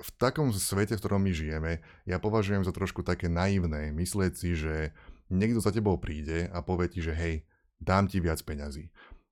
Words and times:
v 0.00 0.10
takom 0.16 0.48
svete, 0.50 0.96
v 0.96 1.00
ktorom 1.00 1.20
my 1.20 1.32
žijeme, 1.32 1.72
ja 2.08 2.16
považujem 2.16 2.64
za 2.64 2.72
trošku 2.72 3.04
také 3.04 3.28
naivné 3.28 3.92
myslieť 3.92 4.32
si, 4.32 4.56
že 4.56 4.96
niekto 5.28 5.60
za 5.60 5.70
tebou 5.70 6.00
príde 6.00 6.48
a 6.50 6.64
povie 6.64 6.88
ti, 6.88 7.00
že 7.04 7.12
hej, 7.12 7.44
dám 7.76 8.08
ti 8.08 8.18
viac 8.18 8.40
peňazí. 8.40 8.88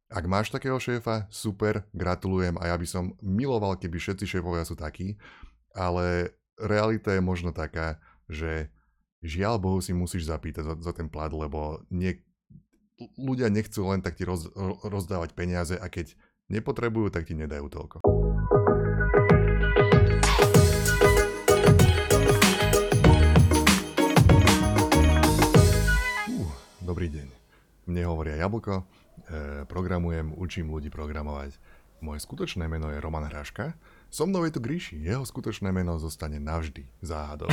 Ak 0.08 0.24
máš 0.24 0.48
takého 0.48 0.80
šéfa, 0.80 1.28
super, 1.28 1.84
gratulujem 1.92 2.56
a 2.60 2.72
ja 2.72 2.76
by 2.80 2.86
som 2.88 3.12
miloval, 3.20 3.76
keby 3.76 4.00
všetci 4.00 4.24
šéfovia 4.24 4.64
sú 4.64 4.72
takí, 4.72 5.20
ale 5.76 6.32
realita 6.56 7.12
je 7.12 7.20
možno 7.20 7.52
taká, 7.52 8.00
že 8.24 8.72
žiaľ 9.20 9.60
Bohu 9.60 9.80
si 9.84 9.92
musíš 9.92 10.28
zapýtať 10.28 10.64
za, 10.64 10.74
za 10.80 10.92
ten 10.96 11.12
plat, 11.12 11.28
lebo 11.28 11.84
nie, 11.92 12.24
ľudia 13.20 13.52
nechcú 13.52 13.84
len 13.92 14.00
tak 14.00 14.16
ti 14.16 14.24
roz, 14.24 14.48
rozdávať 14.84 15.36
peniaze 15.36 15.76
a 15.76 15.86
keď 15.92 16.16
nepotrebujú, 16.48 17.12
tak 17.12 17.28
ti 17.28 17.36
nedajú 17.36 17.68
toľko. 17.68 18.00
Dobrý 26.98 27.14
deň. 27.14 27.30
Mne 27.94 28.02
hovoria 28.10 28.42
Jablko, 28.42 28.82
e, 28.82 28.84
programujem, 29.70 30.34
učím 30.34 30.66
ľudí 30.66 30.90
programovať. 30.90 31.54
Moje 32.02 32.26
skutočné 32.26 32.66
meno 32.66 32.90
je 32.90 32.98
Roman 32.98 33.22
Hraška. 33.22 33.78
So 34.10 34.26
mnou 34.26 34.42
je 34.42 34.50
tu 34.50 34.58
Gríši. 34.58 34.98
Jeho 35.06 35.22
skutočné 35.22 35.70
meno 35.70 35.94
zostane 36.02 36.42
navždy 36.42 36.82
záhadou. 36.98 37.46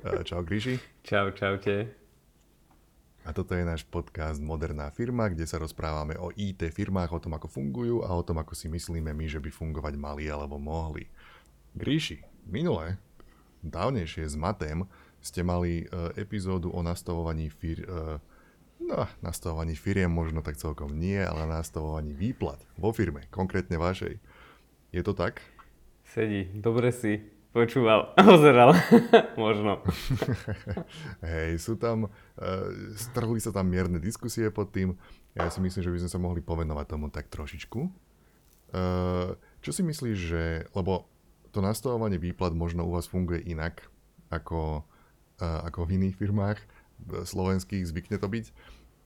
E, 0.00 0.24
čau 0.24 0.40
Gríši. 0.40 0.80
Čau, 1.04 1.28
čaute. 1.36 1.92
A 3.28 3.36
toto 3.36 3.52
je 3.52 3.68
náš 3.68 3.84
podcast 3.84 4.40
Moderná 4.40 4.88
firma, 4.88 5.28
kde 5.28 5.44
sa 5.44 5.60
rozprávame 5.60 6.16
o 6.16 6.32
IT 6.32 6.64
firmách, 6.64 7.12
o 7.12 7.20
tom, 7.20 7.36
ako 7.36 7.52
fungujú 7.52 8.00
a 8.00 8.08
o 8.16 8.24
tom, 8.24 8.40
ako 8.40 8.56
si 8.56 8.72
myslíme 8.72 9.12
my, 9.12 9.28
že 9.28 9.44
by 9.44 9.52
fungovať 9.52 9.92
mali 10.00 10.24
alebo 10.32 10.56
mohli. 10.56 11.04
Gríši, 11.76 12.24
minule, 12.48 12.96
dávnejšie 13.60 14.24
s 14.24 14.40
Matem, 14.40 14.88
ste 15.20 15.44
mali 15.44 15.84
uh, 15.84 16.16
epizódu 16.16 16.72
o 16.72 16.80
nastavovaní 16.80 17.52
fir... 17.52 17.84
Uh, 17.84 18.24
no, 18.80 19.08
nastavovaní 19.24 19.74
firiem 19.76 20.10
možno 20.10 20.40
tak 20.44 20.56
celkom 20.60 20.92
nie, 20.94 21.18
ale 21.18 21.48
nastavovaní 21.48 22.12
výplat 22.12 22.60
vo 22.76 22.92
firme, 22.92 23.28
konkrétne 23.32 23.80
vašej. 23.80 24.20
Je 24.94 25.02
to 25.02 25.12
tak? 25.12 25.42
Sedí, 26.06 26.48
dobre 26.54 26.94
si 26.94 27.36
počúval, 27.56 28.12
pozeral, 28.28 28.76
možno. 29.40 29.80
Hej, 31.24 31.56
sú 31.56 31.80
tam, 31.80 32.12
uh, 32.12 32.68
strhli 32.92 33.40
sa 33.40 33.48
tam 33.48 33.72
mierne 33.72 33.96
diskusie 33.96 34.52
pod 34.52 34.76
tým. 34.76 34.92
Ja 35.32 35.48
si 35.48 35.64
myslím, 35.64 35.80
že 35.84 35.92
by 35.92 35.98
sme 36.04 36.10
sa 36.12 36.20
mohli 36.20 36.40
povenovať 36.44 36.86
tomu 36.88 37.08
tak 37.08 37.32
trošičku. 37.32 37.80
Uh, 37.80 39.36
čo 39.64 39.70
si 39.72 39.80
myslíš, 39.80 40.16
že, 40.16 40.44
lebo 40.76 41.08
to 41.52 41.64
nastavovanie 41.64 42.20
výplat 42.20 42.52
možno 42.52 42.84
u 42.84 42.92
vás 42.92 43.08
funguje 43.08 43.40
inak 43.48 43.88
ako, 44.28 44.84
uh, 45.40 45.60
ako 45.64 45.88
v 45.88 45.96
iných 45.96 46.16
firmách 46.20 46.58
slovenských, 47.04 47.86
zvykne 47.86 48.16
to 48.18 48.28
byť. 48.28 48.46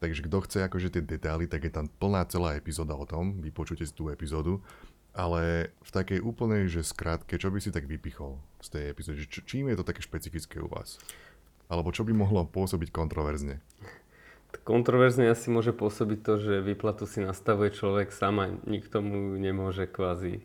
Takže 0.01 0.25
kto 0.25 0.37
chce 0.49 0.59
akože 0.65 0.97
tie 0.97 1.03
detaily, 1.05 1.45
tak 1.45 1.69
je 1.69 1.73
tam 1.73 1.87
plná 1.89 2.25
celá 2.33 2.57
epizóda 2.57 2.97
o 2.97 3.05
tom, 3.05 3.45
vypočujte 3.45 3.85
si 3.85 3.93
tú 3.93 4.09
epizódu 4.09 4.65
ale 5.15 5.75
v 5.83 5.91
takej 5.91 6.21
úplnej, 6.23 6.71
že 6.71 6.87
skrátke, 6.87 7.35
čo 7.35 7.51
by 7.51 7.59
si 7.59 7.75
tak 7.75 7.91
vypichol 7.91 8.39
z 8.63 8.69
tej 8.71 8.85
epizódy? 8.95 9.27
Čím 9.27 9.71
je 9.71 9.79
to 9.79 9.87
také 9.87 10.03
špecifické 10.03 10.63
u 10.63 10.71
vás? 10.71 11.03
Alebo 11.67 11.91
čo 11.95 12.07
by 12.07 12.15
mohlo 12.15 12.47
pôsobiť 12.47 12.95
kontroverzne? 12.95 13.63
Kontroverzne 14.67 15.31
asi 15.31 15.51
môže 15.51 15.71
pôsobiť 15.71 16.19
to, 16.27 16.35
že 16.43 16.67
výplatu 16.67 17.07
si 17.07 17.23
nastavuje 17.23 17.71
človek 17.71 18.11
sám 18.11 18.35
a 18.43 18.47
nikto 18.67 18.99
mu 18.99 19.39
nemôže 19.39 19.87
kvázi 19.87 20.43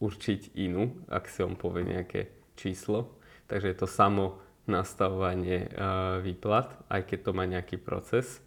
určiť 0.00 0.56
inú, 0.56 1.00
ak 1.08 1.28
si 1.28 1.44
on 1.44 1.56
povie 1.56 1.88
nejaké 1.88 2.32
číslo. 2.56 3.16
Takže 3.48 3.72
je 3.72 3.76
to 3.76 3.88
samo 3.88 4.40
nastavovanie 4.70 5.66
uh, 5.66 6.22
výplat, 6.22 6.70
aj 6.86 7.02
keď 7.10 7.18
to 7.26 7.30
má 7.34 7.44
nejaký 7.44 7.76
proces. 7.76 8.38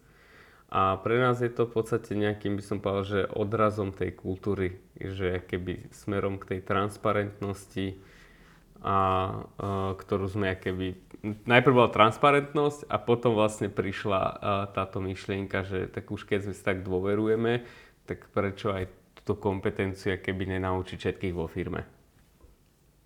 A 0.74 0.98
pre 0.98 1.22
nás 1.22 1.38
je 1.38 1.52
to 1.52 1.70
v 1.70 1.76
podstate 1.76 2.18
nejakým, 2.18 2.58
by 2.58 2.62
som 2.64 2.82
povedal, 2.82 3.04
že 3.06 3.30
odrazom 3.30 3.94
tej 3.94 4.10
kultúry, 4.16 4.82
že 4.98 5.44
keby 5.46 5.92
smerom 5.94 6.40
k 6.42 6.56
tej 6.56 6.60
transparentnosti, 6.66 8.00
a, 8.82 8.90
a 8.90 8.98
ktorú 9.94 10.26
sme 10.26 10.58
keby... 10.58 10.98
Najprv 11.46 11.72
bola 11.72 11.90
transparentnosť 11.94 12.90
a 12.90 12.98
potom 12.98 13.38
vlastne 13.38 13.70
prišla 13.70 14.20
a, 14.20 14.32
táto 14.74 14.98
myšlienka, 14.98 15.62
že 15.62 15.86
tak 15.88 16.10
už 16.10 16.26
keď 16.26 16.50
sme 16.50 16.54
si 16.58 16.62
tak 16.66 16.82
dôverujeme, 16.82 17.62
tak 18.04 18.28
prečo 18.34 18.74
aj 18.74 18.90
túto 19.22 19.40
kompetenciu 19.40 20.20
keby 20.20 20.58
nenaučiť 20.58 20.98
všetkých 21.00 21.34
vo 21.38 21.48
firme. 21.48 21.86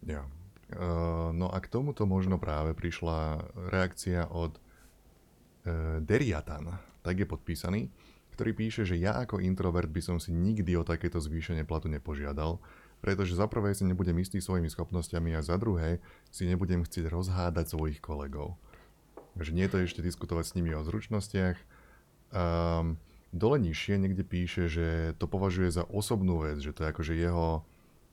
Ja. 0.03 0.27
Uh, 0.69 1.33
no 1.33 1.49
a 1.49 1.56
k 1.65 1.73
tomuto 1.73 2.05
možno 2.05 2.37
práve 2.37 2.77
prišla 2.77 3.41
reakcia 3.73 4.29
od 4.29 4.53
uh, 4.56 5.97
Deriatan, 6.05 6.77
tak 7.01 7.25
je 7.25 7.27
podpísaný, 7.27 7.89
ktorý 8.37 8.53
píše, 8.53 8.84
že 8.84 9.01
ja 9.01 9.17
ako 9.17 9.41
introvert 9.41 9.89
by 9.89 10.05
som 10.05 10.17
si 10.21 10.29
nikdy 10.29 10.77
o 10.77 10.84
takéto 10.84 11.19
zvýšenie 11.19 11.65
platu 11.65 11.89
nepožiadal, 11.89 12.61
pretože 13.01 13.33
za 13.39 13.49
prvé 13.49 13.73
si 13.73 13.89
nebudem 13.89 14.15
istý 14.21 14.45
svojimi 14.45 14.69
schopnosťami 14.69 15.34
a 15.34 15.41
za 15.41 15.56
druhé 15.56 16.05
si 16.29 16.45
nebudem 16.45 16.85
chcieť 16.85 17.09
rozhádať 17.09 17.73
svojich 17.73 18.05
kolegov. 18.05 18.61
Takže 19.39 19.55
nie 19.55 19.65
je 19.65 19.73
to 19.73 19.79
ešte 19.83 20.00
diskutovať 20.03 20.45
s 20.50 20.55
nimi 20.59 20.75
o 20.75 20.83
zručnostiach. 20.83 21.56
Um, 22.35 22.99
dole 23.31 23.62
nižšie 23.62 24.03
niekde 24.03 24.27
píše, 24.27 24.67
že 24.67 25.15
to 25.17 25.31
považuje 25.31 25.71
za 25.71 25.87
osobnú 25.87 26.43
vec, 26.43 26.59
že 26.59 26.75
to 26.75 26.85
je 26.85 26.91
akože 26.91 27.15
jeho 27.15 27.62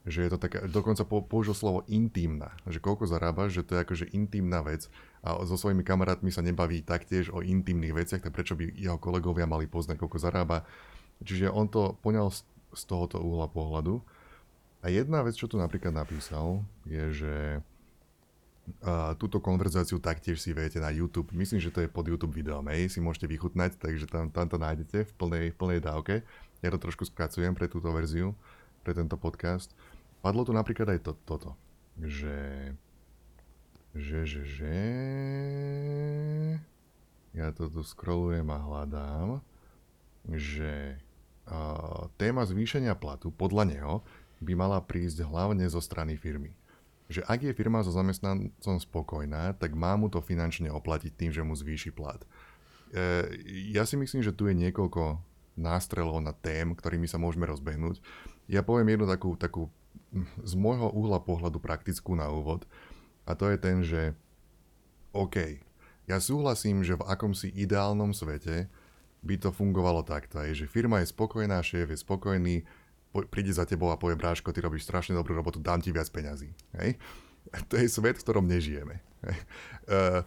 že 0.05 0.21
je 0.21 0.29
to 0.29 0.37
taká, 0.37 0.69
dokonca 0.69 1.01
použil 1.05 1.57
slovo 1.57 1.81
intimná, 1.89 2.53
že 2.69 2.77
koľko 2.77 3.09
zarábaš, 3.09 3.57
že 3.57 3.65
to 3.65 3.73
je 3.73 3.81
akože 3.81 4.05
intimná 4.13 4.61
vec 4.61 4.85
a 5.25 5.41
so 5.49 5.57
svojimi 5.57 5.81
kamarátmi 5.81 6.29
sa 6.29 6.45
nebaví 6.45 6.85
taktiež 6.85 7.33
o 7.33 7.41
intimných 7.41 7.97
veciach, 7.97 8.21
tak 8.21 8.29
prečo 8.29 8.53
by 8.53 8.69
jeho 8.77 9.01
kolegovia 9.01 9.49
mali 9.49 9.65
poznať, 9.65 9.97
koľko 9.97 10.21
zarába. 10.21 10.61
Čiže 11.25 11.49
on 11.49 11.65
to 11.65 11.97
poňal 12.05 12.29
z, 12.29 12.45
tohoto 12.85 13.17
uhla 13.17 13.49
pohľadu. 13.49 14.03
A 14.85 14.93
jedna 14.93 15.25
vec, 15.25 15.33
čo 15.33 15.49
tu 15.49 15.57
napríklad 15.57 15.95
napísal, 15.95 16.61
je, 16.85 17.25
že 17.25 17.35
a 18.81 19.13
túto 19.21 19.37
konverzáciu 19.37 20.01
taktiež 20.01 20.41
si 20.41 20.49
viete 20.49 20.81
na 20.81 20.89
YouTube. 20.89 21.29
Myslím, 21.37 21.61
že 21.61 21.69
to 21.69 21.85
je 21.85 21.89
pod 21.89 22.09
YouTube 22.09 22.33
videom, 22.33 22.65
hej, 22.73 22.89
si 22.89 22.97
môžete 22.97 23.29
vychutnať, 23.29 23.77
takže 23.77 24.09
tam, 24.09 24.33
tam 24.33 24.49
to 24.49 24.57
nájdete 24.57 25.05
v 25.05 25.11
plnej, 25.21 25.45
v 25.53 25.57
plnej 25.57 25.79
dávke. 25.85 26.25
Ja 26.65 26.73
to 26.73 26.81
trošku 26.81 27.05
skracujem 27.05 27.53
pre 27.53 27.69
túto 27.69 27.93
verziu, 27.93 28.33
pre 28.81 28.97
tento 28.97 29.21
podcast. 29.21 29.69
Padlo 30.25 30.41
tu 30.41 30.57
napríklad 30.57 30.89
aj 30.89 31.05
to, 31.05 31.13
toto, 31.21 31.53
že, 32.01 32.73
že, 33.93 34.25
že, 34.25 34.41
že, 34.41 34.77
ja 37.37 37.53
to 37.53 37.69
tu 37.69 37.85
scrollujem 37.85 38.49
a 38.49 38.57
hľadám, 38.57 39.45
že 40.25 40.97
uh, 41.45 42.09
téma 42.17 42.41
zvýšenia 42.41 42.97
platu 42.97 43.29
podľa 43.29 43.69
neho 43.69 43.93
by 44.41 44.57
mala 44.57 44.81
prísť 44.81 45.29
hlavne 45.29 45.69
zo 45.69 45.77
strany 45.77 46.17
firmy. 46.17 46.57
Že 47.05 47.21
ak 47.29 47.39
je 47.45 47.53
firma 47.53 47.85
so 47.85 47.93
zamestnancom 47.93 48.81
spokojná, 48.81 49.53
tak 49.61 49.77
má 49.77 49.93
mu 49.93 50.09
to 50.09 50.25
finančne 50.25 50.73
oplatiť 50.73 51.13
tým, 51.13 51.29
že 51.29 51.45
mu 51.45 51.53
zvýši 51.53 51.93
plat. 51.93 52.17
E, 52.89 53.29
ja 53.77 53.85
si 53.85 53.93
myslím, 53.93 54.25
že 54.25 54.33
tu 54.33 54.49
je 54.49 54.57
niekoľko 54.57 55.21
nástrelov 55.53 56.17
na 56.17 56.33
tém, 56.33 56.73
ktorými 56.73 57.05
sa 57.05 57.21
môžeme 57.21 57.45
rozbehnúť. 57.45 58.01
Ja 58.49 58.65
poviem 58.65 58.97
jednu 58.97 59.05
takú, 59.05 59.37
takú 59.37 59.69
z 60.23 60.53
môjho 60.55 60.91
uhla 60.91 61.19
pohľadu 61.19 61.59
praktickú 61.59 62.15
na 62.15 62.31
úvod. 62.31 62.63
A 63.27 63.33
to 63.33 63.49
je 63.51 63.57
ten, 63.59 63.83
že 63.83 64.15
OK, 65.11 65.59
ja 66.05 66.17
súhlasím, 66.21 66.85
že 66.85 66.99
v 66.99 67.07
akomsi 67.07 67.49
ideálnom 67.49 68.13
svete 68.13 68.69
by 69.25 69.35
to 69.41 69.49
fungovalo 69.49 70.05
takto, 70.05 70.37
aj, 70.37 70.53
že 70.53 70.69
firma 70.69 71.01
je 71.01 71.09
spokojná, 71.09 71.57
šéf 71.65 71.89
je 71.89 71.97
spokojný, 71.97 72.61
po, 73.09 73.25
príde 73.25 73.49
za 73.49 73.65
tebou 73.65 73.89
a 73.89 73.97
povie, 73.97 74.19
Bráško, 74.19 74.53
ty 74.53 74.61
robíš 74.61 74.85
strašne 74.85 75.17
dobrú 75.17 75.33
robotu, 75.33 75.57
dám 75.57 75.81
ti 75.81 75.89
viac 75.89 76.11
peňazí. 76.13 76.53
Hej? 76.77 76.99
To 77.69 77.77
je 77.77 77.85
svet, 77.85 78.17
v 78.17 78.25
ktorom 78.25 78.49
nežijeme. 78.49 79.05
Hej? 79.21 79.37
Uh, 79.85 80.21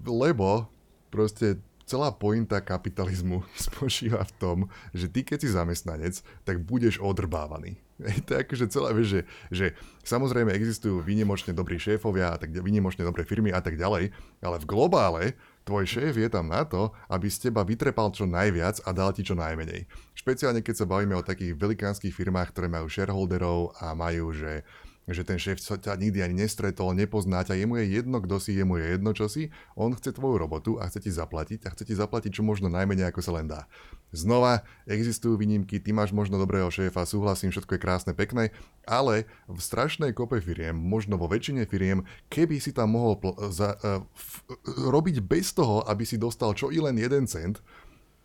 lebo 0.00 0.64
proste 1.12 1.60
celá 1.84 2.08
pointa 2.08 2.58
kapitalizmu 2.58 3.44
spočíva 3.68 4.24
v 4.24 4.32
tom, 4.40 4.58
že 4.96 5.12
ty 5.12 5.22
keď 5.22 5.38
si 5.44 5.48
zamestnanec, 5.52 6.24
tak 6.42 6.64
budeš 6.64 6.98
odrbávaný. 6.98 7.83
To 8.26 8.30
je 8.34 8.38
akože 8.42 8.66
celé, 8.74 8.90
vieš, 8.90 9.08
že, 9.08 9.20
že 9.54 9.66
samozrejme 10.02 10.50
existujú 10.50 10.98
výnimočne 10.98 11.54
dobrí 11.54 11.78
šéfovia 11.78 12.34
a 12.34 12.38
tak 12.38 12.50
výnimočne 12.50 13.06
dobré 13.06 13.22
firmy 13.22 13.54
a 13.54 13.62
tak 13.62 13.78
ďalej, 13.78 14.10
ale 14.42 14.56
v 14.58 14.68
globále 14.68 15.22
tvoj 15.62 15.86
šéf 15.86 16.18
je 16.18 16.28
tam 16.28 16.50
na 16.50 16.66
to, 16.66 16.92
aby 17.08 17.30
z 17.30 17.48
teba 17.48 17.62
vytrepal 17.62 18.10
čo 18.10 18.26
najviac 18.26 18.82
a 18.84 18.90
dal 18.90 19.14
ti 19.14 19.22
čo 19.22 19.38
najmenej. 19.38 19.86
Špeciálne 20.12 20.60
keď 20.60 20.84
sa 20.84 20.90
bavíme 20.90 21.14
o 21.14 21.24
takých 21.24 21.54
velikánskych 21.54 22.12
firmách, 22.12 22.52
ktoré 22.52 22.66
majú 22.68 22.90
shareholderov 22.90 23.78
a 23.78 23.94
majú, 23.96 24.34
že 24.34 24.66
že 25.04 25.22
ten 25.24 25.36
šéf 25.36 25.60
sa 25.60 25.76
ťa 25.76 26.00
nikdy 26.00 26.24
ani 26.24 26.46
nestretol, 26.46 26.96
nepozná 26.96 27.44
ťa, 27.44 27.60
jemu 27.60 27.76
je 27.84 28.00
jedno, 28.00 28.16
kto 28.24 28.40
si, 28.40 28.56
jemu 28.56 28.80
je 28.80 28.86
jedno, 28.96 29.10
čo 29.12 29.28
si, 29.28 29.52
on 29.76 29.92
chce 29.92 30.16
tvoju 30.16 30.40
robotu 30.40 30.80
a 30.80 30.88
chce 30.88 31.04
ti 31.04 31.10
zaplatiť 31.12 31.68
a 31.68 31.72
chce 31.76 31.84
ti 31.84 31.94
zaplatiť 31.94 32.40
čo 32.40 32.42
možno 32.46 32.72
najmenej, 32.72 33.12
ako 33.12 33.20
sa 33.20 33.36
len 33.36 33.44
dá. 33.44 33.68
Znova, 34.16 34.64
existujú 34.88 35.36
výnimky, 35.36 35.76
ty 35.76 35.92
máš 35.92 36.16
možno 36.16 36.40
dobrého 36.40 36.72
šéfa, 36.72 37.04
súhlasím, 37.04 37.52
všetko 37.52 37.76
je 37.76 37.84
krásne, 37.84 38.12
pekné, 38.16 38.54
ale 38.88 39.28
v 39.44 39.60
strašnej 39.60 40.16
kope 40.16 40.40
firiem, 40.40 40.78
možno 40.78 41.20
vo 41.20 41.28
väčšine 41.28 41.68
firiem, 41.68 42.08
keby 42.32 42.56
si 42.62 42.72
tam 42.72 42.96
mohol 42.96 43.20
pl- 43.20 43.36
za, 43.52 43.76
uh, 43.84 44.00
f- 44.16 44.46
robiť 44.88 45.20
bez 45.20 45.52
toho, 45.52 45.84
aby 45.84 46.08
si 46.08 46.16
dostal 46.16 46.56
čo 46.56 46.72
i 46.72 46.80
len 46.80 46.96
jeden 46.96 47.28
cent, 47.28 47.60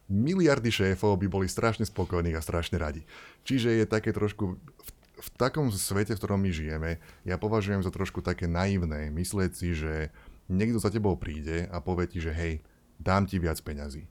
miliardy 0.09 0.73
šéfov 0.73 1.21
by 1.21 1.29
boli 1.29 1.45
strašne 1.45 1.85
spokojní 1.85 2.33
a 2.33 2.41
strašne 2.41 2.81
radi. 2.81 3.05
Čiže 3.45 3.77
je 3.77 3.85
také 3.85 4.09
trošku 4.09 4.57
v 4.57 4.89
v 5.19 5.29
takom 5.35 5.67
svete, 5.69 6.15
v 6.15 6.19
ktorom 6.19 6.39
my 6.39 6.51
žijeme, 6.51 6.91
ja 7.27 7.35
považujem 7.35 7.83
za 7.83 7.91
trošku 7.91 8.23
také 8.23 8.47
naivné 8.47 9.11
myslieť 9.11 9.51
si, 9.51 9.75
že 9.75 10.15
niekto 10.47 10.79
za 10.79 10.89
tebou 10.89 11.19
príde 11.19 11.67
a 11.69 11.83
povie 11.83 12.07
ti, 12.09 12.19
že 12.23 12.31
hej, 12.31 12.63
dám 12.97 13.27
ti 13.27 13.37
viac 13.37 13.59
peňazí. 13.59 14.07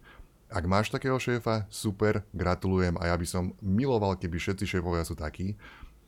Ak 0.48 0.64
máš 0.64 0.88
takého 0.88 1.20
šéfa, 1.20 1.68
super, 1.68 2.24
gratulujem 2.32 2.96
a 2.96 3.12
ja 3.12 3.16
by 3.16 3.26
som 3.28 3.52
miloval, 3.60 4.16
keby 4.16 4.40
všetci 4.40 4.64
šéfovia 4.64 5.04
sú 5.04 5.12
takí, 5.12 5.60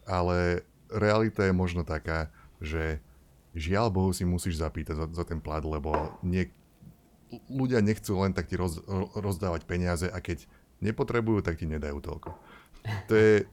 ale 0.08 0.64
realita 0.88 1.44
je 1.44 1.53
možno 1.53 1.85
taká, 1.85 2.32
že 2.56 3.05
žiaľ 3.53 3.93
Bohu 3.93 4.11
si 4.17 4.25
musíš 4.25 4.62
zapýtať 4.62 4.96
za, 4.96 5.06
za 5.12 5.25
ten 5.29 5.44
plat, 5.44 5.61
lebo 5.61 5.93
nie, 6.25 6.49
ľudia 7.53 7.85
nechcú 7.85 8.17
len 8.17 8.32
tak 8.32 8.49
ti 8.49 8.56
roz, 8.56 8.81
rozdávať 9.12 9.69
peniaze 9.69 10.08
a 10.08 10.19
keď 10.25 10.49
nepotrebujú, 10.81 11.44
tak 11.44 11.61
ti 11.61 11.69
nedajú 11.69 12.00
toľko. 12.00 12.32
To 13.11 13.12
je, 13.12 13.44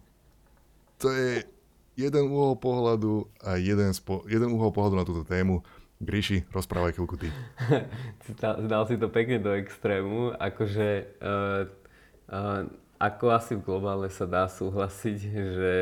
to 0.98 1.14
je 1.14 1.46
jeden 1.98 2.30
uhol 2.30 2.58
pohľadu 2.62 3.26
a 3.42 3.58
jeden, 3.58 3.90
spo, 3.94 4.22
jeden 4.30 4.54
uhol 4.54 4.70
pohľadu 4.70 4.96
na 4.98 5.06
túto 5.06 5.24
tému. 5.26 5.66
Gríši, 5.98 6.46
rozprávaj 6.54 6.94
chvíľku 6.94 7.18
ty. 7.18 7.34
Zdal 8.38 8.86
si 8.86 9.02
to 9.02 9.10
pekne 9.10 9.42
do 9.42 9.50
extrému, 9.58 10.38
akože 10.38 10.90
uh, 11.18 11.66
uh, 12.30 12.70
ako 13.02 13.26
asi 13.34 13.58
v 13.58 13.66
globále 13.66 14.06
sa 14.14 14.30
dá 14.30 14.46
súhlasiť, 14.46 15.18
že 15.34 15.76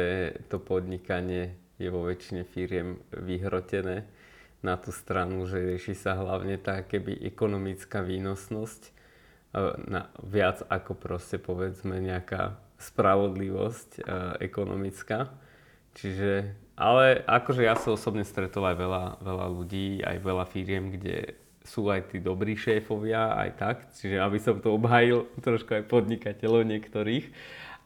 to 0.48 0.56
podnikanie 0.64 1.60
je 1.76 1.92
vo 1.92 2.08
väčšine 2.08 2.48
firiem 2.48 3.04
vyhrotené 3.12 4.08
na 4.64 4.80
tú 4.80 4.96
stranu, 4.96 5.44
že 5.44 5.60
rieši 5.60 6.00
sa 6.00 6.16
hlavne 6.16 6.56
tá 6.64 6.80
keby 6.80 7.20
ekonomická 7.28 8.00
výnosnosť 8.00 8.82
uh, 9.52 9.76
na, 9.84 10.08
viac 10.24 10.64
ako 10.72 10.96
proste 10.96 11.44
povedzme 11.44 12.00
nejaká 12.00 12.56
spravodlivosť 12.78 13.90
uh, 14.00 14.06
ekonomická. 14.44 15.32
Čiže, 15.96 16.52
ale 16.76 17.24
akože 17.24 17.64
ja 17.64 17.80
som 17.80 17.96
osobne 17.96 18.28
stretol 18.28 18.68
aj 18.68 18.76
veľa, 18.76 19.04
veľa 19.24 19.48
ľudí, 19.48 20.04
aj 20.04 20.18
veľa 20.20 20.46
firiem, 20.52 20.92
kde 20.92 21.40
sú 21.66 21.90
aj 21.90 22.14
tí 22.14 22.22
dobrí 22.22 22.54
šéfovia, 22.54 23.34
aj 23.40 23.50
tak. 23.58 23.78
Čiže 23.96 24.22
aby 24.22 24.38
som 24.38 24.60
to 24.62 24.76
obhajil 24.76 25.26
trošku 25.42 25.72
aj 25.72 25.88
podnikateľov 25.90 26.68
niektorých. 26.68 27.26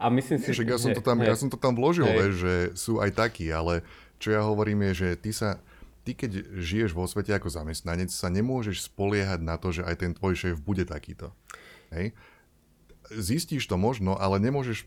A 0.00 0.08
myslím 0.12 0.40
si, 0.40 0.52
že... 0.52 0.64
Ja 0.64 0.80
som, 0.80 0.92
to 0.96 1.04
tam, 1.04 1.20
hej, 1.20 1.28
ja 1.28 1.36
som 1.36 1.48
to 1.52 1.60
tam 1.60 1.76
vložil, 1.76 2.08
hej. 2.08 2.32
Že 2.32 2.54
sú 2.76 2.98
aj 2.98 3.10
takí, 3.14 3.52
ale 3.52 3.84
čo 4.20 4.32
ja 4.32 4.44
hovorím 4.44 4.90
je, 4.90 4.92
že 5.06 5.08
ty 5.16 5.30
sa, 5.32 5.60
ty 6.04 6.16
keď 6.16 6.56
žiješ 6.56 6.96
vo 6.96 7.04
svete 7.04 7.32
ako 7.32 7.52
zamestnanec, 7.52 8.08
sa 8.12 8.32
nemôžeš 8.32 8.88
spoliehať 8.88 9.40
na 9.44 9.60
to, 9.60 9.72
že 9.72 9.84
aj 9.84 9.96
ten 10.00 10.12
tvoj 10.16 10.36
šéf 10.36 10.56
bude 10.60 10.84
takýto. 10.88 11.32
Hej? 11.92 12.16
Zistíš 13.10 13.66
to 13.66 13.76
možno, 13.76 14.14
ale 14.14 14.38
nemôžeš 14.38 14.86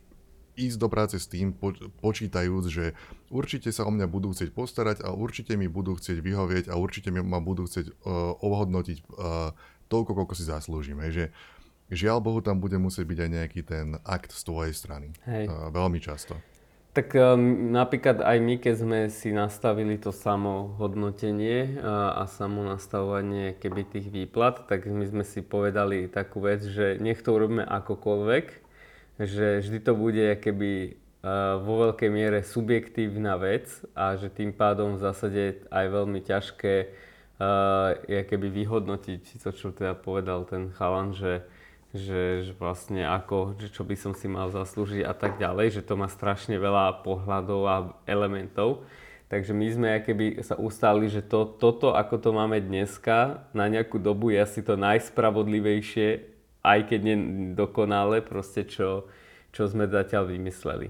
ísť 0.53 0.77
do 0.77 0.87
práce 0.89 1.17
s 1.17 1.25
tým, 1.25 1.53
počítajúc, 2.01 2.65
že 2.69 2.93
určite 3.33 3.73
sa 3.73 3.89
o 3.89 3.91
mňa 3.91 4.05
budú 4.05 4.31
chcieť 4.31 4.53
postarať 4.53 5.01
a 5.01 5.09
určite 5.09 5.57
mi 5.57 5.65
budú 5.65 5.97
chcieť 5.97 6.21
vyhovieť 6.21 6.65
a 6.69 6.77
určite 6.77 7.09
ma 7.09 7.41
budú 7.41 7.65
chcieť 7.65 7.89
uh, 7.89 8.37
ohodnotiť 8.37 8.97
uh, 9.01 9.49
toľko, 9.89 10.11
koľko 10.13 10.33
si 10.37 10.45
zaslúžim. 10.45 11.01
Hej, 11.01 11.11
že 11.11 11.25
žiaľ 11.89 12.21
Bohu, 12.21 12.39
tam 12.45 12.61
bude 12.61 12.77
musieť 12.77 13.05
byť 13.09 13.19
aj 13.19 13.29
nejaký 13.33 13.61
ten 13.65 13.97
akt 14.05 14.29
z 14.29 14.41
tvojej 14.45 14.73
strany. 14.77 15.09
Hej. 15.25 15.49
Uh, 15.49 15.73
veľmi 15.73 15.97
často. 15.97 16.37
Tak 16.93 17.17
um, 17.17 17.73
napríklad 17.73 18.21
aj 18.21 18.37
my, 18.37 18.61
keď 18.61 18.75
sme 18.77 18.99
si 19.09 19.33
nastavili 19.33 19.97
to 19.97 20.13
samo 20.13 20.77
hodnotenie 20.77 21.81
a, 21.81 22.21
a 22.21 22.23
samo 22.29 22.61
nastavovanie 22.61 23.57
keby 23.57 23.81
tých 23.89 24.13
výplat, 24.13 24.69
tak 24.69 24.85
my 24.85 25.01
sme 25.01 25.25
si 25.25 25.41
povedali 25.41 26.05
takú 26.05 26.45
vec, 26.45 26.61
že 26.61 27.01
nech 27.01 27.25
to 27.25 27.33
urobíme 27.33 27.65
akokoľvek, 27.65 28.45
že 29.25 29.65
vždy 29.65 29.79
to 29.81 29.97
bude 29.97 30.37
keby 30.37 30.93
uh, 31.25 31.57
vo 31.65 31.89
veľkej 31.89 32.09
miere 32.13 32.45
subjektívna 32.45 33.41
vec 33.41 33.73
a 33.97 34.13
že 34.13 34.29
tým 34.29 34.53
pádom 34.53 34.93
v 34.93 35.01
zásade 35.01 35.65
aj 35.73 35.85
veľmi 35.89 36.21
ťažké 36.21 36.93
uh, 37.41 37.97
keby 38.05 38.53
vyhodnotiť 38.53 39.41
to, 39.41 39.49
čo 39.49 39.73
teda 39.73 39.97
povedal 39.97 40.45
ten 40.45 40.69
chalan, 40.69 41.17
že 41.17 41.41
že, 41.93 42.49
že 42.49 42.53
vlastne 42.57 43.05
ako, 43.05 43.53
že 43.61 43.69
čo 43.69 43.85
by 43.85 43.93
som 43.93 44.17
si 44.17 44.25
mal 44.25 44.49
zaslúžiť 44.49 45.05
a 45.05 45.13
tak 45.13 45.37
ďalej, 45.37 45.79
že 45.79 45.85
to 45.85 45.93
má 45.93 46.09
strašne 46.09 46.57
veľa 46.57 47.05
pohľadov 47.05 47.61
a 47.69 47.77
elementov. 48.09 48.81
Takže 49.29 49.53
my 49.53 49.67
sme 49.69 49.89
keby 50.01 50.41
sa 50.41 50.57
ustali, 50.57 51.09
že 51.09 51.21
to, 51.21 51.45
toto, 51.45 51.93
ako 51.93 52.17
to 52.17 52.29
máme 52.33 52.57
dneska, 52.61 53.45
na 53.53 53.69
nejakú 53.69 54.01
dobu 54.01 54.33
je 54.33 54.41
asi 54.41 54.65
to 54.65 54.73
najspravodlivejšie, 54.77 56.33
aj 56.65 56.79
keď 56.89 56.99
nie 57.01 57.17
dokonale, 57.53 58.25
proste 58.25 58.65
čo, 58.65 59.09
čo 59.53 59.69
sme 59.69 59.85
zatiaľ 59.85 60.33
vymysleli. 60.33 60.89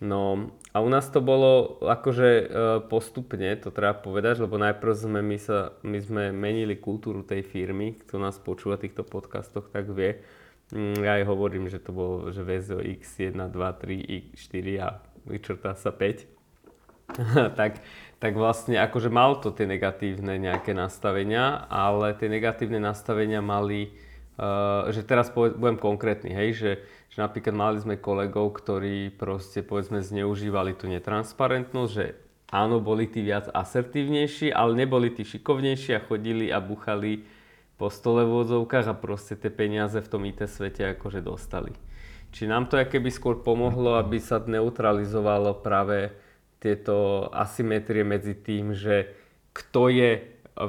No 0.00 0.48
a 0.72 0.80
u 0.80 0.88
nás 0.88 1.12
to 1.12 1.20
bolo 1.20 1.76
akože 1.84 2.28
e, 2.28 2.44
postupne, 2.88 3.52
to 3.60 3.68
treba 3.68 3.92
povedať, 3.92 4.40
lebo 4.40 4.56
najprv 4.56 4.92
sme 4.96 5.20
my, 5.20 5.36
sa, 5.36 5.76
my 5.84 5.98
sme 6.00 6.24
menili 6.32 6.80
kultúru 6.80 7.20
tej 7.20 7.44
firmy, 7.44 8.00
kto 8.00 8.16
nás 8.16 8.40
počúva 8.40 8.80
v 8.80 8.88
týchto 8.88 9.04
podcastoch, 9.04 9.68
tak 9.68 9.92
vie. 9.92 10.24
Mm, 10.72 11.04
ja 11.04 11.20
aj 11.20 11.24
hovorím, 11.28 11.68
že 11.68 11.84
to 11.84 11.92
bolo, 11.92 12.32
že 12.32 12.40
VZO 12.40 12.80
X1, 12.80 13.36
2, 13.36 13.52
3, 13.52 14.32
X4 14.32 14.66
a 14.80 14.88
vyčrtá 15.28 15.76
sa 15.76 15.92
5. 15.92 16.40
tak, 17.60 17.84
tak 18.16 18.32
vlastne 18.32 18.80
akože 18.80 19.12
mal 19.12 19.36
to 19.44 19.52
tie 19.52 19.68
negatívne 19.68 20.40
nejaké 20.40 20.72
nastavenia, 20.72 21.68
ale 21.68 22.16
tie 22.16 22.32
negatívne 22.32 22.80
nastavenia 22.80 23.44
mali, 23.44 23.92
uh, 24.40 24.88
že 24.94 25.04
teraz 25.04 25.28
budem 25.34 25.76
konkrétny, 25.76 26.30
hej, 26.32 26.50
že 26.56 26.70
že 27.10 27.18
napríklad 27.18 27.54
mali 27.54 27.78
sme 27.82 27.98
kolegov, 27.98 28.54
ktorí 28.62 29.10
proste 29.10 29.66
povedzme 29.66 29.98
zneužívali 29.98 30.78
tú 30.78 30.86
netransparentnosť, 30.86 31.90
že 31.90 32.14
áno, 32.54 32.78
boli 32.78 33.10
tí 33.10 33.26
viac 33.26 33.50
asertívnejší, 33.50 34.54
ale 34.54 34.78
neboli 34.78 35.10
tí 35.10 35.26
šikovnejší 35.26 35.98
a 35.98 36.04
chodili 36.06 36.54
a 36.54 36.62
buchali 36.62 37.26
po 37.74 37.90
stole 37.90 38.22
v 38.22 38.46
odzovkách 38.46 38.86
a 38.86 38.94
proste 38.94 39.34
tie 39.34 39.50
peniaze 39.50 39.98
v 39.98 40.10
tom 40.10 40.22
IT 40.28 40.46
svete 40.46 40.94
akože 40.94 41.24
dostali. 41.24 41.74
Či 42.30 42.46
nám 42.46 42.70
to 42.70 42.78
keby 42.78 43.10
skôr 43.10 43.42
pomohlo, 43.42 43.98
aby 43.98 44.22
sa 44.22 44.38
neutralizovalo 44.38 45.58
práve 45.66 46.14
tieto 46.62 47.26
asymetrie 47.34 48.06
medzi 48.06 48.38
tým, 48.38 48.76
že 48.76 49.10
kto 49.50 49.90
je 49.90 50.10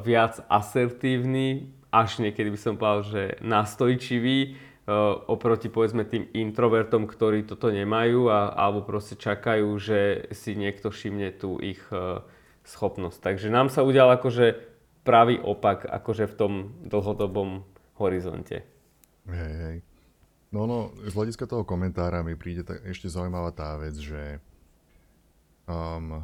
viac 0.01 0.41
asertívny, 0.47 1.69
až 1.91 2.23
niekedy 2.23 2.49
by 2.49 2.59
som 2.59 2.79
povedal, 2.79 3.03
že 3.03 3.23
nastojčivý, 3.43 4.55
oproti 5.29 5.69
povedzme 5.69 6.09
tým 6.09 6.25
introvertom, 6.33 7.05
ktorí 7.05 7.45
toto 7.45 7.69
nemajú 7.69 8.33
a, 8.33 8.49
alebo 8.53 8.81
proste 8.81 9.13
čakajú, 9.13 9.69
že 9.77 10.29
si 10.33 10.57
niekto 10.57 10.89
všimne 10.89 11.29
tú 11.37 11.61
ich 11.61 11.81
uh, 11.93 12.25
schopnosť. 12.65 13.21
Takže 13.21 13.47
nám 13.53 13.69
sa 13.69 13.85
udial 13.85 14.09
akože 14.09 14.57
pravý 15.05 15.37
opak 15.37 15.85
akože 15.85 16.25
v 16.29 16.37
tom 16.37 16.53
dlhodobom 16.85 17.65
horizonte. 18.01 18.65
Hej, 19.29 19.53
hej. 19.65 19.77
No, 20.51 20.67
no, 20.67 20.91
z 21.07 21.13
hľadiska 21.15 21.47
toho 21.47 21.63
komentára 21.63 22.25
mi 22.27 22.35
príde 22.35 22.67
tak 22.67 22.83
ešte 22.83 23.07
zaujímavá 23.07 23.55
tá 23.55 23.79
vec, 23.79 23.95
že 23.95 24.43
um, 25.63 26.19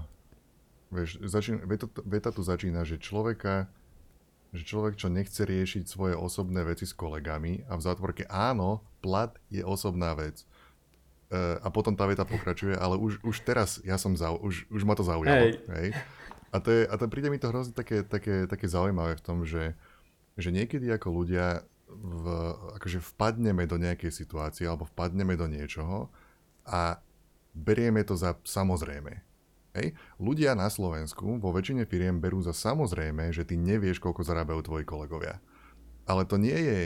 vieš, 0.91 1.23
začín, 1.23 1.63
veta, 1.63 1.87
veta 2.03 2.29
tu 2.35 2.43
začína, 2.43 2.83
že 2.83 2.99
človeka 2.99 3.71
že 4.56 4.63
človek, 4.63 4.96
čo 4.96 5.12
nechce 5.12 5.44
riešiť 5.44 5.84
svoje 5.88 6.16
osobné 6.16 6.63
veci 6.63 6.88
s 6.88 6.96
kolegami 6.96 7.68
a 7.68 7.75
v 7.75 7.86
zátvorke 7.86 8.24
áno, 8.32 8.84
plat 9.04 9.36
je 9.51 9.62
osobná 9.62 10.16
vec. 10.16 10.48
Uh, 11.27 11.60
a 11.60 11.68
potom 11.68 11.92
tá 11.92 12.08
veta 12.08 12.24
pokračuje, 12.24 12.72
ale 12.80 12.96
už, 12.96 13.20
už 13.20 13.44
teraz 13.44 13.84
ja 13.84 14.00
som 14.00 14.16
zau, 14.16 14.39
už, 14.39 14.63
už 14.72 14.82
ma 14.88 14.96
to 14.96 15.04
zaujalo. 15.04 15.51
Hej. 15.51 15.60
Hej? 15.68 15.89
A, 16.56 16.63
to 16.63 16.72
je, 16.72 16.88
a 16.88 16.96
to 16.96 17.12
príde 17.12 17.27
mi 17.27 17.36
to 17.36 17.51
hrozne 17.51 17.75
také, 17.75 18.08
také, 18.08 18.48
také 18.48 18.72
zaujímavé 18.72 19.20
v 19.20 19.25
tom, 19.25 19.44
že, 19.44 19.75
že 20.39 20.56
niekedy 20.56 20.88
ako 20.88 21.12
ľudia 21.12 21.68
v, 21.92 22.25
akože 22.80 23.04
vpadneme 23.16 23.68
do 23.68 23.75
nejakej 23.75 24.12
situácie 24.12 24.63
alebo 24.63 24.88
vpadneme 24.88 25.36
do 25.36 25.51
niečoho 25.51 26.08
a 26.63 27.00
berieme 27.51 28.04
to 28.08 28.16
za 28.16 28.36
samozrejme. 28.48 29.26
Hej. 29.77 29.93
Ľudia 30.17 30.57
na 30.57 30.74
Slovensku 30.74 31.38
vo 31.38 31.50
väčšine 31.53 31.86
firiem 31.86 32.17
berú 32.17 32.41
za 32.41 32.51
samozrejme, 32.51 33.29
že 33.29 33.46
ty 33.46 33.53
nevieš, 33.53 34.01
koľko 34.01 34.25
zarábajú 34.25 34.65
tvoji 34.65 34.84
kolegovia. 34.89 35.38
Ale 36.10 36.25
to 36.25 36.41
nie 36.41 36.57
je 36.57 36.79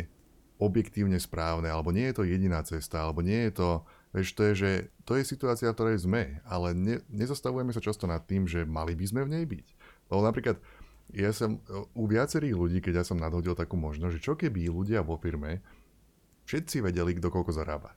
objektívne 0.59 1.15
správne, 1.17 1.71
alebo 1.71 1.95
nie 1.95 2.11
je 2.11 2.15
to 2.19 2.27
jediná 2.27 2.59
cesta, 2.67 3.07
alebo 3.07 3.23
nie 3.23 3.47
je 3.47 3.53
to 3.55 3.69
Vieš, 4.11 4.35
to 4.35 4.41
je, 4.51 4.53
že 4.55 4.71
to 5.07 5.15
je 5.15 5.23
situácia, 5.23 5.71
v 5.71 5.75
ktorej 5.75 6.03
sme, 6.03 6.43
ale 6.43 6.75
ne, 6.75 6.99
nezastavujeme 7.07 7.71
sa 7.71 7.79
často 7.79 8.11
nad 8.11 8.19
tým, 8.27 8.43
že 8.43 8.67
mali 8.67 8.91
by 8.91 9.05
sme 9.07 9.21
v 9.23 9.31
nej 9.39 9.45
byť. 9.47 9.67
Lebo 10.11 10.19
napríklad 10.19 10.59
ja 11.15 11.31
som 11.31 11.63
u 11.95 12.03
viacerých 12.07 12.55
ľudí, 12.55 12.77
keď 12.83 13.03
ja 13.03 13.05
som 13.07 13.19
nadhodil 13.19 13.55
takú 13.55 13.79
možnosť, 13.79 14.13
že 14.19 14.23
čo 14.23 14.35
keby 14.35 14.67
ľudia 14.67 14.99
vo 14.99 15.15
firme 15.15 15.63
všetci 16.43 16.83
vedeli, 16.83 17.15
kto 17.15 17.31
koľko 17.31 17.55
zarába. 17.55 17.95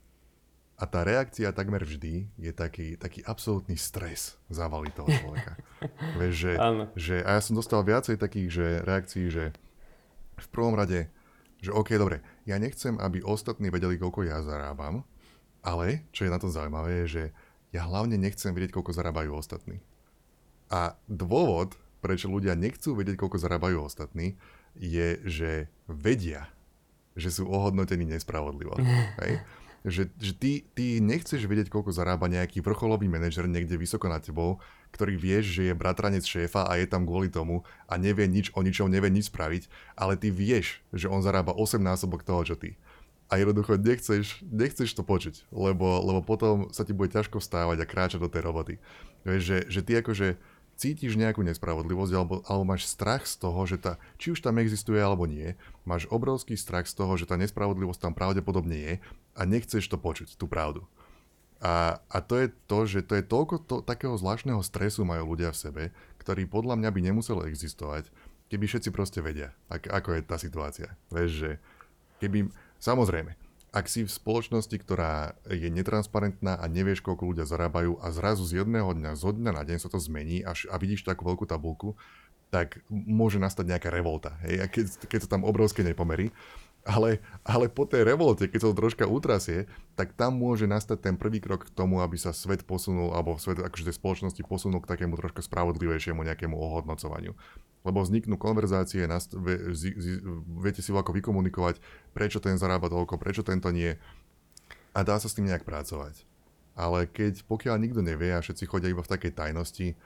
A 0.74 0.90
tá 0.90 1.06
reakcia 1.06 1.54
takmer 1.54 1.86
vždy 1.86 2.34
je 2.34 2.50
taký, 2.50 2.98
taký 2.98 3.22
absolútny 3.22 3.78
stres 3.78 4.34
zavali 4.50 4.90
toho 4.90 5.06
človeka. 5.06 5.54
Vieš, 6.18 6.34
že, 6.34 6.52
že, 6.98 7.16
a 7.22 7.38
ja 7.38 7.40
som 7.40 7.54
dostal 7.54 7.86
viacej 7.86 8.18
takých 8.18 8.48
že 8.50 8.66
reakcií, 8.82 9.26
že 9.30 9.54
v 10.34 10.48
prvom 10.50 10.74
rade, 10.74 11.06
že 11.62 11.70
OK, 11.70 11.94
dobre, 11.94 12.26
ja 12.42 12.58
nechcem, 12.58 12.98
aby 12.98 13.22
ostatní 13.22 13.70
vedeli, 13.70 14.02
koľko 14.02 14.26
ja 14.26 14.42
zarábam, 14.42 15.06
ale, 15.62 16.04
čo 16.10 16.26
je 16.26 16.34
na 16.34 16.42
tom 16.42 16.50
zaujímavé, 16.50 17.06
je, 17.06 17.06
že 17.06 17.24
ja 17.70 17.86
hlavne 17.86 18.18
nechcem 18.18 18.50
vedieť, 18.50 18.74
koľko 18.74 18.92
zarábajú 18.92 19.30
ostatní. 19.34 19.78
A 20.68 20.98
dôvod, 21.06 21.78
prečo 22.02 22.26
ľudia 22.28 22.58
nechcú 22.58 22.98
vedieť, 22.98 23.16
koľko 23.16 23.38
zarábajú 23.38 23.86
ostatní, 23.86 24.36
je, 24.74 25.22
že 25.22 25.50
vedia, 25.86 26.50
že 27.14 27.30
sú 27.30 27.46
ohodnotení 27.46 28.04
nespravodlivo. 28.04 28.74
Hej? 29.22 29.40
Že, 29.84 30.08
že 30.16 30.32
ty, 30.32 30.52
ty 30.72 30.96
nechceš 30.96 31.44
vedieť, 31.44 31.68
koľko 31.68 31.92
zarába 31.92 32.24
nejaký 32.24 32.64
vrcholový 32.64 33.04
manažer 33.04 33.44
niekde 33.44 33.76
vysoko 33.76 34.08
nad 34.08 34.24
tebou, 34.24 34.56
ktorý 34.96 35.20
vieš, 35.20 35.60
že 35.60 35.68
je 35.68 35.74
bratranec 35.76 36.24
šéfa 36.24 36.64
a 36.64 36.80
je 36.80 36.88
tam 36.88 37.04
kvôli 37.04 37.28
tomu 37.28 37.68
a 37.84 38.00
nevie 38.00 38.24
nič 38.24 38.48
o 38.56 38.64
ničom, 38.64 38.88
nevie 38.88 39.12
nič 39.12 39.28
spraviť, 39.28 39.68
ale 39.92 40.16
ty 40.16 40.32
vieš, 40.32 40.80
že 40.88 41.12
on 41.12 41.20
zarába 41.20 41.52
8 41.52 41.84
násobok 41.84 42.24
toho, 42.24 42.40
čo 42.48 42.56
ty 42.56 42.80
a 43.32 43.40
jednoducho 43.40 43.80
nechceš, 43.80 44.44
nechceš 44.44 44.90
to 44.92 45.02
počuť, 45.02 45.48
lebo, 45.48 46.04
lebo 46.04 46.20
potom 46.20 46.68
sa 46.70 46.84
ti 46.84 46.92
bude 46.92 47.10
ťažko 47.10 47.40
vstávať 47.40 47.82
a 47.82 47.88
kráčať 47.88 48.20
do 48.20 48.28
tej 48.28 48.44
roboty. 48.44 48.74
Vieš, 49.24 49.42
že, 49.42 49.58
že 49.72 49.80
ty 49.80 49.92
akože 49.96 50.36
cítiš 50.84 51.16
nejakú 51.16 51.40
nespravodlivosť 51.40 52.12
alebo, 52.12 52.44
alebo 52.44 52.64
máš 52.68 52.84
strach 52.84 53.24
z 53.24 53.40
toho, 53.40 53.64
že 53.64 53.80
tá, 53.80 53.96
či 54.20 54.36
už 54.36 54.44
tam 54.44 54.60
existuje 54.60 55.00
alebo 55.00 55.24
nie, 55.24 55.56
máš 55.88 56.04
obrovský 56.12 56.60
strach 56.60 56.84
z 56.84 56.92
toho, 56.92 57.16
že 57.16 57.24
tá 57.24 57.40
nespravodlivosť 57.40 58.04
tam 58.04 58.12
pravdepodobne 58.12 58.76
je 58.76 58.92
a 59.32 59.40
nechceš 59.48 59.88
to 59.88 59.96
počuť, 59.96 60.36
tú 60.36 60.44
pravdu. 60.44 60.84
A, 61.64 62.04
a 62.12 62.20
to 62.20 62.36
je 62.36 62.52
to, 62.68 62.78
že 62.84 63.00
to 63.08 63.16
je 63.16 63.24
toľko 63.24 63.64
to, 63.64 63.80
takého 63.80 64.12
zvláštneho 64.20 64.60
stresu 64.60 65.08
majú 65.08 65.32
ľudia 65.32 65.48
v 65.48 65.60
sebe, 65.64 65.82
ktorý 66.20 66.44
podľa 66.44 66.76
mňa 66.76 66.90
by 66.92 67.00
nemusel 67.00 67.40
existovať, 67.48 68.12
keby 68.52 68.68
všetci 68.68 68.92
proste 68.92 69.24
vedia, 69.24 69.56
ak, 69.72 69.88
ako 69.88 70.20
je 70.20 70.22
tá 70.28 70.36
situácia. 70.36 70.92
Vieš, 71.08 71.30
že 71.32 71.50
keby, 72.20 72.52
Samozrejme, 72.84 73.32
ak 73.74 73.90
si 73.90 74.06
v 74.06 74.14
spoločnosti, 74.14 74.76
ktorá 74.78 75.34
je 75.50 75.66
netransparentná 75.66 76.54
a 76.62 76.64
nevieš, 76.70 77.02
koľko 77.02 77.34
ľudia 77.34 77.42
zarábajú 77.42 77.98
a 77.98 78.14
zrazu 78.14 78.46
z 78.46 78.62
jedného 78.62 78.94
dňa, 78.94 79.18
zo 79.18 79.34
dňa 79.34 79.50
na 79.50 79.66
deň 79.66 79.78
sa 79.82 79.90
to 79.90 79.98
zmení 79.98 80.46
až, 80.46 80.70
a 80.70 80.78
vidíš 80.78 81.02
takú 81.02 81.26
veľkú 81.26 81.42
tabulku, 81.42 81.98
tak 82.54 82.78
môže 82.86 83.42
nastať 83.42 83.74
nejaká 83.74 83.90
revolta. 83.90 84.38
Hej? 84.46 84.54
A 84.62 84.64
keď, 84.70 84.86
keď 85.10 85.18
sú 85.26 85.28
tam 85.28 85.42
obrovské 85.42 85.82
nepomery. 85.82 86.30
Ale, 86.84 87.24
ale 87.48 87.72
po 87.72 87.88
tej 87.88 88.04
revolte, 88.04 88.44
keď 88.44 88.60
sa 88.60 88.68
to 88.68 88.76
troška 88.76 89.08
utrasie, 89.08 89.64
tak 89.96 90.12
tam 90.12 90.36
môže 90.36 90.68
nastať 90.68 91.00
ten 91.00 91.14
prvý 91.16 91.40
krok 91.40 91.64
k 91.64 91.72
tomu, 91.72 92.04
aby 92.04 92.20
sa 92.20 92.36
svet 92.36 92.60
posunul, 92.68 93.16
alebo 93.16 93.40
svet 93.40 93.56
akože 93.56 93.88
tej 93.88 93.96
spoločnosti 93.96 94.42
posunul 94.44 94.84
k 94.84 94.92
takému 94.92 95.16
troška 95.16 95.40
spravodlivejšiemu 95.40 96.20
nejakému 96.20 96.52
ohodnocovaniu 96.52 97.32
lebo 97.84 98.00
vzniknú 98.00 98.40
konverzácie, 98.40 99.04
viete 100.64 100.80
si 100.80 100.88
ako 100.88 101.12
vykomunikovať, 101.20 101.76
prečo 102.16 102.40
ten 102.40 102.56
zarába 102.56 102.88
toľko, 102.88 103.20
prečo 103.20 103.44
tento 103.44 103.68
nie 103.68 103.92
a 104.96 105.00
dá 105.04 105.20
sa 105.20 105.28
s 105.28 105.36
tým 105.36 105.50
nejak 105.50 105.68
pracovať. 105.68 106.24
Ale 106.74 107.06
keď 107.06 107.44
pokiaľ 107.44 107.76
nikto 107.78 108.00
nevie 108.00 108.34
a 108.34 108.42
všetci 108.42 108.64
chodia 108.66 108.90
iba 108.90 109.04
v 109.04 109.12
takej 109.12 109.32
tajnosti, 109.36 109.94
e, 109.94 109.96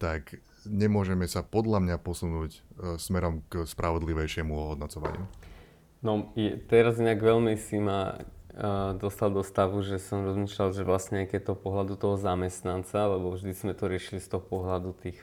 tak 0.00 0.40
nemôžeme 0.64 1.24
sa 1.28 1.44
podľa 1.44 1.84
mňa 1.84 1.96
posunúť 2.00 2.50
e, 2.54 2.60
smerom 2.96 3.44
k 3.48 3.64
spravodlivejšiemu 3.64 4.52
ohodnocovaniu. 4.52 5.24
No, 6.06 6.30
teraz 6.70 7.02
nejak 7.02 7.18
veľmi 7.18 7.58
si 7.58 7.82
ma 7.82 8.14
e, 8.14 8.94
dostal 8.94 9.34
do 9.34 9.42
stavu, 9.42 9.82
že 9.82 9.98
som 9.98 10.22
rozmýšľal, 10.22 10.70
že 10.70 10.86
vlastne 10.86 11.26
aké 11.26 11.42
to 11.42 11.58
pohľadu 11.58 11.98
toho 11.98 12.14
zamestnanca, 12.14 13.10
lebo 13.10 13.34
vždy 13.34 13.50
sme 13.50 13.74
to 13.74 13.90
riešili 13.90 14.22
z 14.22 14.30
toho 14.30 14.38
pohľadu 14.38 14.94
tých 15.02 15.18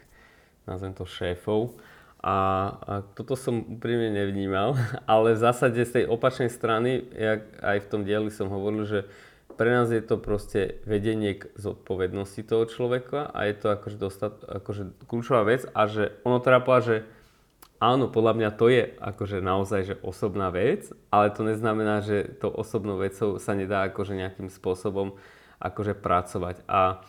nazvem 0.67 0.91
to 0.91 1.07
šéfov. 1.07 1.79
A, 2.19 2.35
a 2.83 2.93
toto 3.15 3.39
som 3.39 3.63
úprimne 3.63 4.11
nevnímal, 4.11 4.75
ale 5.07 5.39
v 5.39 5.43
zásade 5.43 5.79
z 5.87 6.03
tej 6.03 6.05
opačnej 6.11 6.51
strany, 6.51 6.99
jak 7.15 7.47
aj 7.63 7.77
v 7.79 7.87
tom 7.87 8.01
dieli 8.03 8.27
som 8.27 8.51
hovoril, 8.51 8.83
že 8.83 9.07
pre 9.55 9.71
nás 9.71 9.87
je 9.87 10.03
to 10.03 10.19
proste 10.19 10.83
vedenie 10.83 11.39
k 11.39 11.47
zodpovednosti 11.55 12.43
toho 12.43 12.67
človeka 12.67 13.31
a 13.31 13.47
je 13.47 13.55
to 13.55 13.71
akože, 13.71 13.97
dostat, 14.01 14.35
akože 14.43 15.07
kľúčová 15.07 15.47
vec 15.47 15.63
a 15.71 15.87
že 15.87 16.11
ono 16.27 16.43
teda 16.43 16.59
povedať, 16.59 16.83
že 16.83 16.97
áno, 17.83 18.07
podľa 18.07 18.33
mňa 18.39 18.49
to 18.55 18.71
je 18.71 18.95
akože 19.03 19.43
naozaj 19.43 19.81
že 19.83 19.95
osobná 19.99 20.47
vec, 20.47 20.87
ale 21.11 21.35
to 21.35 21.43
neznamená, 21.43 21.99
že 21.99 22.39
to 22.39 22.47
osobnou 22.47 22.95
vecou 22.95 23.35
sa 23.35 23.51
nedá 23.51 23.83
akože 23.91 24.15
nejakým 24.15 24.47
spôsobom 24.47 25.19
akože 25.59 25.99
pracovať. 25.99 26.63
A 26.67 27.03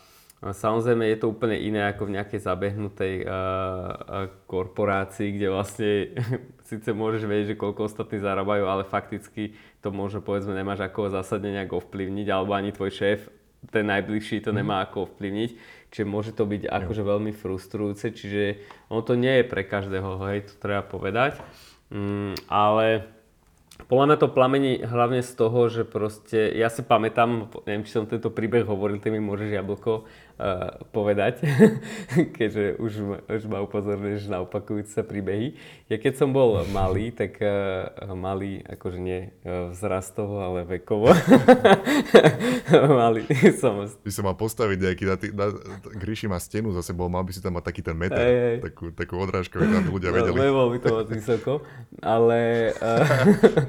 Samozrejme 0.45 1.09
je 1.09 1.25
to 1.25 1.33
úplne 1.33 1.57
iné 1.57 1.89
ako 1.89 2.05
v 2.05 2.21
nejakej 2.21 2.45
zabehnutej 2.45 3.25
uh, 3.25 4.29
korporácii, 4.45 5.41
kde 5.41 5.49
vlastne 5.49 6.13
síce 6.69 6.93
môžeš 6.93 7.25
vedieť, 7.25 7.57
že 7.57 7.61
koľko 7.61 7.89
ostatní 7.89 8.21
zarábajú, 8.21 8.69
ale 8.69 8.85
fakticky 8.85 9.57
to 9.81 9.89
možno 9.89 10.21
povedzme 10.21 10.53
nemáš 10.53 10.85
ako 10.85 11.09
zásadne 11.09 11.49
nejak 11.49 11.73
ovplyvniť, 11.73 12.29
alebo 12.29 12.53
ani 12.53 12.77
tvoj 12.77 12.93
šéf, 12.93 13.33
ten 13.73 13.89
najbližší 13.89 14.45
to 14.45 14.53
nemá 14.53 14.85
ako 14.85 15.09
ovplyvniť. 15.09 15.74
Čiže 15.95 16.11
môže 16.11 16.35
to 16.35 16.43
byť 16.43 16.67
akože 16.67 17.07
veľmi 17.07 17.31
frustrujúce, 17.31 18.11
čiže 18.11 18.59
ono 18.91 19.07
to 19.07 19.15
nie 19.15 19.31
je 19.39 19.45
pre 19.47 19.63
každého, 19.63 20.19
hej, 20.27 20.51
to 20.51 20.55
treba 20.59 20.83
povedať. 20.83 21.39
Mm, 21.95 22.35
ale 22.51 23.07
podľa 23.87 24.07
mňa 24.11 24.17
to 24.19 24.35
plamení 24.35 24.73
hlavne 24.83 25.23
z 25.23 25.33
toho, 25.39 25.71
že 25.71 25.87
proste, 25.87 26.51
ja 26.51 26.67
si 26.67 26.83
pamätám, 26.83 27.47
neviem, 27.63 27.87
či 27.87 27.95
som 27.95 28.11
tento 28.11 28.35
príbeh 28.35 28.67
hovoril, 28.67 28.99
ty 28.99 29.15
mi 29.15 29.23
môžeš 29.23 29.55
jablko, 29.55 30.07
uh, 30.39 30.83
povedať, 30.91 31.43
keďže 32.37 32.79
už, 32.81 32.93
už 33.31 33.43
ma 33.47 33.63
upozorňuješ 33.63 34.31
na 34.31 34.43
opakujúce 34.43 34.95
sa 34.95 35.03
príbehy. 35.03 35.55
Ja 35.91 36.01
keď 36.01 36.17
som 36.17 36.33
bol 36.33 36.65
malý, 36.71 37.13
tak 37.13 37.39
uh, 37.43 37.91
malý, 38.15 38.63
akože 38.65 38.99
nie 38.99 39.31
uh, 39.45 39.71
vzrastovo, 39.75 40.41
ale 40.41 40.65
vekovo. 40.65 41.13
malý 43.03 43.27
som. 43.59 43.85
Ty 43.85 44.11
sa 44.11 44.23
mal 44.25 44.37
postaviť 44.39 44.79
nejaký, 44.81 45.05
na, 45.05 45.17
na, 45.35 45.47
Gríši 45.99 46.27
má 46.27 46.39
stenu 46.41 46.73
za 46.73 46.83
sebou, 46.83 47.07
mal 47.11 47.23
by 47.23 47.33
si 47.35 47.41
tam 47.43 47.59
mať 47.59 47.65
taký 47.71 47.81
ten 47.85 47.97
meter, 47.97 48.19
hey, 48.19 48.35
hey. 48.35 48.57
takú, 48.63 48.91
takú 48.95 49.15
odrážku, 49.21 49.61
aby 49.61 49.91
ľudia 49.91 50.11
no, 50.11 50.17
vedeli. 50.17 50.39
No, 50.39 50.71
by 50.71 50.79
to 50.81 50.89
moc 50.91 51.09
vysoko, 51.11 51.53
ale 52.01 52.73
uh, 52.81 53.05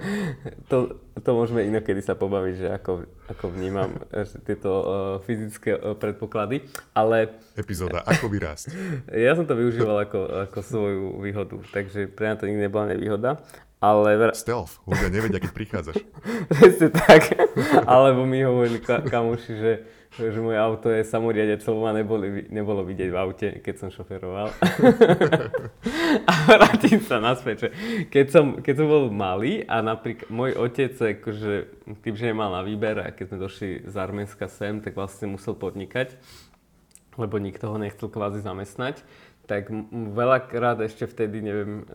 to, 0.72 1.00
to 1.20 1.30
môžeme 1.32 1.68
inokedy 1.68 2.00
sa 2.00 2.16
pobaviť, 2.16 2.56
že 2.56 2.68
ako, 2.72 2.92
ako 3.32 3.46
vnímam 3.52 3.92
že 4.12 4.40
tieto 4.44 4.72
uh, 4.72 4.88
fyzické 5.24 5.76
uh, 5.76 5.96
predpoklady, 5.96 6.55
ale... 6.94 7.42
Epizóda 7.56 8.04
Ako 8.04 8.28
vyrásť. 8.28 8.72
ja 9.26 9.34
som 9.34 9.48
to 9.48 9.56
využíval 9.56 10.06
ako, 10.06 10.50
ako 10.50 10.60
svoju 10.62 11.04
výhodu, 11.24 11.58
takže 11.72 12.12
pre 12.12 12.32
mňa 12.32 12.36
to 12.38 12.48
nikdy 12.48 12.62
nebola 12.68 12.86
nevýhoda. 12.92 13.42
Ale... 13.84 14.18
Stealth, 14.34 14.82
ľudia 14.88 15.10
nevedia, 15.14 15.38
keď 15.38 15.52
prichádzaš. 15.52 16.02
Presne 16.54 16.90
tak. 16.90 17.38
Alebo 17.86 18.26
mi 18.26 18.42
hovorili 18.42 18.82
ka- 18.82 19.04
kamoši, 19.06 19.54
že 19.54 19.72
že 20.16 20.40
moje 20.40 20.56
auto 20.56 20.88
je 20.88 21.04
samoriadec, 21.04 21.60
lebo 21.68 21.80
ma 21.84 21.92
neboli, 21.92 22.48
nebolo 22.48 22.88
vidieť 22.88 23.10
v 23.12 23.18
aute, 23.20 23.48
keď 23.60 23.76
som 23.76 23.90
šoferoval. 23.92 24.48
a 26.32 26.34
vrátim 26.48 27.04
sa 27.04 27.20
naspäť, 27.20 27.68
že 27.68 27.70
keď 28.08 28.26
som, 28.32 28.46
keď 28.64 28.74
som 28.80 28.88
bol 28.88 29.12
malý 29.12 29.68
a 29.68 29.84
napríklad 29.84 30.32
môj 30.32 30.56
otec, 30.56 30.96
akože, 30.96 31.54
tým, 32.00 32.16
že 32.16 32.32
nemal 32.32 32.56
na 32.56 32.64
výber 32.64 32.96
a 33.04 33.12
keď 33.12 33.26
sme 33.28 33.38
došli 33.44 33.70
z 33.84 33.96
Arménska 34.00 34.48
sem, 34.48 34.80
tak 34.80 34.96
vlastne 34.96 35.36
musel 35.36 35.52
podnikať, 35.52 36.16
lebo 37.16 37.40
nikto 37.40 37.72
ho 37.72 37.78
nechcel 37.80 38.08
kvázi 38.12 38.44
zamestnať, 38.44 39.04
tak 39.46 39.70
veľakrát 39.92 40.82
ešte 40.82 41.06
vtedy, 41.06 41.42
neviem, 41.46 41.86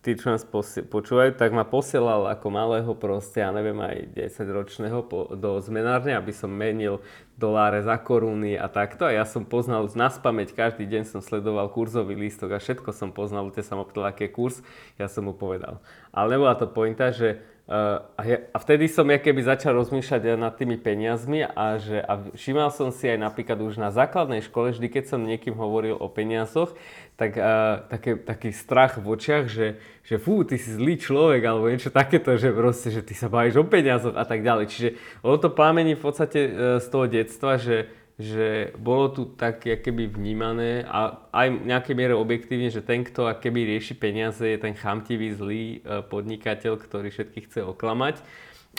tí, 0.00 0.12
čo 0.16 0.32
nás 0.32 0.44
počúvajú, 0.86 1.36
tak 1.36 1.52
ma 1.56 1.64
posielal 1.64 2.28
ako 2.28 2.46
malého 2.52 2.92
proste, 2.92 3.40
ja 3.40 3.50
neviem, 3.54 3.78
aj 3.80 4.12
10 4.12 4.56
ročného 4.56 4.98
po, 5.06 5.32
do 5.32 5.56
zmenárne, 5.62 6.12
aby 6.12 6.32
som 6.34 6.52
menil 6.52 7.00
doláre 7.40 7.80
za 7.80 7.96
koruny 7.96 8.60
a 8.60 8.68
takto. 8.68 9.08
A 9.08 9.14
ja 9.14 9.24
som 9.24 9.48
poznal 9.48 9.88
na 9.96 10.12
spameť, 10.12 10.52
každý 10.52 10.84
deň 10.84 11.02
som 11.08 11.20
sledoval 11.24 11.72
kurzový 11.72 12.12
lístok 12.12 12.56
a 12.56 12.62
všetko 12.62 12.92
som 12.92 13.14
poznal, 13.14 13.48
tie 13.54 13.64
sa 13.64 13.78
ma 13.78 13.88
pýtal, 13.88 14.10
aký 14.10 14.28
kurz, 14.28 14.60
ja 15.00 15.08
som 15.08 15.24
mu 15.24 15.32
povedal. 15.32 15.80
Ale 16.12 16.36
nebola 16.36 16.58
to 16.58 16.68
pointa, 16.68 17.08
že 17.14 17.40
a, 17.70 18.22
ja, 18.26 18.42
a 18.50 18.58
vtedy 18.58 18.90
som 18.90 19.06
ja 19.06 19.22
keby 19.22 19.46
začal 19.46 19.78
rozmýšľať 19.78 20.34
nad 20.34 20.58
tými 20.58 20.74
peniazmi 20.74 21.46
a, 21.46 21.78
že, 21.78 22.02
a 22.02 22.18
všímal 22.34 22.74
som 22.74 22.90
si 22.90 23.06
aj 23.06 23.22
napríklad 23.22 23.62
už 23.62 23.78
na 23.78 23.94
základnej 23.94 24.42
škole, 24.42 24.74
vždy 24.74 24.90
keď 24.90 25.04
som 25.06 25.22
niekým 25.22 25.54
hovoril 25.54 25.94
o 25.94 26.10
peniazoch, 26.10 26.74
tak 27.14 27.38
uh, 27.38 27.86
také, 27.86 28.18
taký 28.18 28.50
strach 28.50 28.98
v 28.98 29.14
očiach, 29.14 29.46
že, 29.46 29.78
že 30.02 30.18
fú, 30.18 30.42
ty 30.42 30.58
si 30.58 30.74
zlý 30.74 30.98
človek 30.98 31.46
alebo 31.46 31.70
niečo 31.70 31.94
takéto, 31.94 32.34
že 32.34 32.50
proste, 32.50 32.90
že 32.90 33.06
ty 33.06 33.14
sa 33.14 33.30
bavíš 33.30 33.62
o 33.62 33.64
peniazoch 33.68 34.18
a 34.18 34.26
tak 34.26 34.42
ďalej. 34.42 34.66
Čiže 34.66 34.88
ono 35.22 35.38
to 35.38 35.54
plámení 35.54 35.94
v 35.94 36.02
podstate 36.02 36.40
uh, 36.50 36.82
z 36.82 36.86
toho 36.90 37.06
detstva, 37.06 37.54
že 37.54 37.86
že 38.20 38.76
bolo 38.76 39.08
tu 39.08 39.24
tak 39.32 39.64
keby 39.64 40.12
vnímané 40.12 40.84
a 40.84 41.24
aj 41.32 41.46
v 41.56 41.66
nejakej 41.72 41.94
miere 41.96 42.12
objektívne, 42.12 42.68
že 42.68 42.84
ten, 42.84 43.00
kto 43.00 43.32
keby 43.40 43.64
rieši 43.64 43.96
peniaze, 43.96 44.44
je 44.44 44.60
ten 44.60 44.76
chamtivý, 44.76 45.32
zlý 45.32 45.80
e, 45.80 46.04
podnikateľ, 46.04 46.76
ktorý 46.76 47.08
všetkých 47.08 47.48
chce 47.48 47.60
oklamať. 47.64 48.20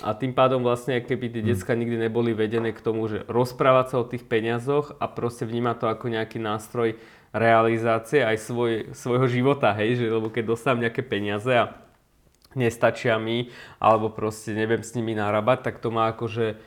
A 0.06 0.14
tým 0.16 0.32
pádom 0.32 0.62
vlastne, 0.62 1.02
keby 1.02 1.34
tie 1.34 1.44
hm. 1.44 1.50
decka 1.52 1.74
nikdy 1.74 1.98
neboli 2.08 2.38
vedené 2.38 2.70
k 2.72 2.86
tomu, 2.86 3.10
že 3.10 3.26
rozprávať 3.26 3.86
sa 3.92 3.96
o 4.00 4.06
tých 4.06 4.30
peniazoch 4.30 4.94
a 5.02 5.10
proste 5.10 5.50
vnímať 5.50 5.76
to 5.82 5.86
ako 5.90 6.06
nejaký 6.14 6.38
nástroj 6.38 7.02
realizácie 7.34 8.22
aj 8.22 8.38
svoj, 8.46 8.72
svojho 8.94 9.28
života, 9.28 9.74
hej, 9.74 10.00
že 10.00 10.06
lebo 10.06 10.30
keď 10.30 10.54
dostávam 10.54 10.84
nejaké 10.84 11.02
peniaze 11.02 11.50
a 11.50 11.82
nestačia 12.56 13.16
mi, 13.16 13.48
alebo 13.80 14.12
proste 14.12 14.52
neviem 14.52 14.84
s 14.84 14.92
nimi 14.96 15.16
narábať, 15.16 15.72
tak 15.72 15.76
to 15.80 15.88
má 15.88 16.12
akože 16.12 16.60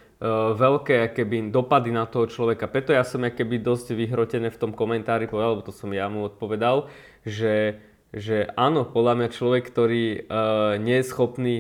veľké 0.56 1.12
keby, 1.12 1.52
dopady 1.52 1.92
na 1.92 2.08
toho 2.08 2.24
človeka. 2.24 2.64
Preto 2.64 2.96
ja 2.96 3.04
som 3.04 3.20
keby 3.20 3.60
dosť 3.60 3.92
vyhrotené 3.92 4.48
v 4.48 4.60
tom 4.60 4.72
komentári 4.72 5.28
povedal, 5.28 5.58
lebo 5.58 5.66
to 5.68 5.74
som 5.74 5.92
ja 5.92 6.08
mu 6.08 6.24
odpovedal, 6.24 6.88
že, 7.28 7.84
že 8.08 8.48
áno, 8.56 8.88
podľa 8.88 9.20
mňa 9.20 9.28
človek, 9.36 9.62
ktorý 9.68 10.04
uh, 10.24 10.80
nie 10.80 11.04
je 11.04 11.08
schopný 11.08 11.56